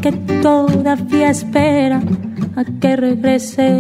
que, 0.07 0.13
todavía 0.41 1.31
espera 1.31 2.01
a 2.57 2.65
que 2.81 2.97
regrese. 2.97 3.71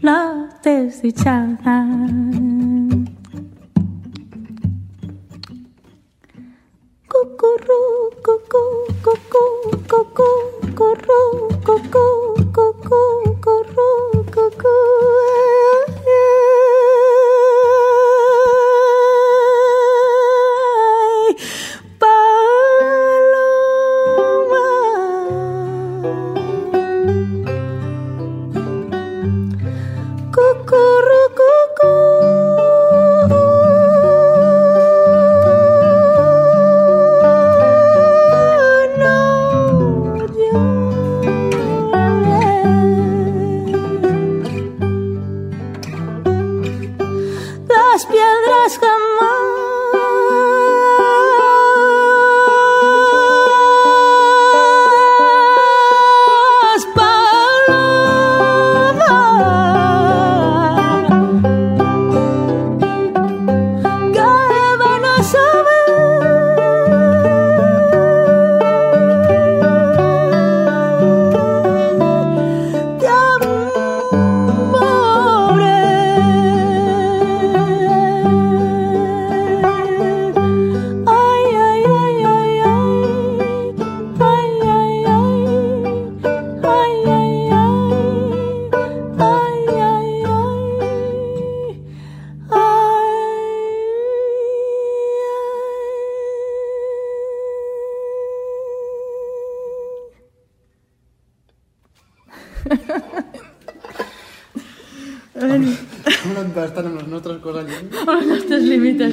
La 0.00 0.48
desdichada. 0.64 1.86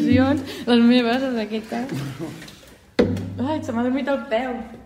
Limitacions, 0.10 0.42
les 0.68 0.84
meves 0.84 1.24
en 1.24 1.40
aquest 1.40 1.70
cas. 1.70 1.88
Ai, 3.40 3.64
se 3.64 3.72
m'ha 3.72 3.84
dormit 3.84 4.08
el 4.08 4.22
peu. 4.30 4.79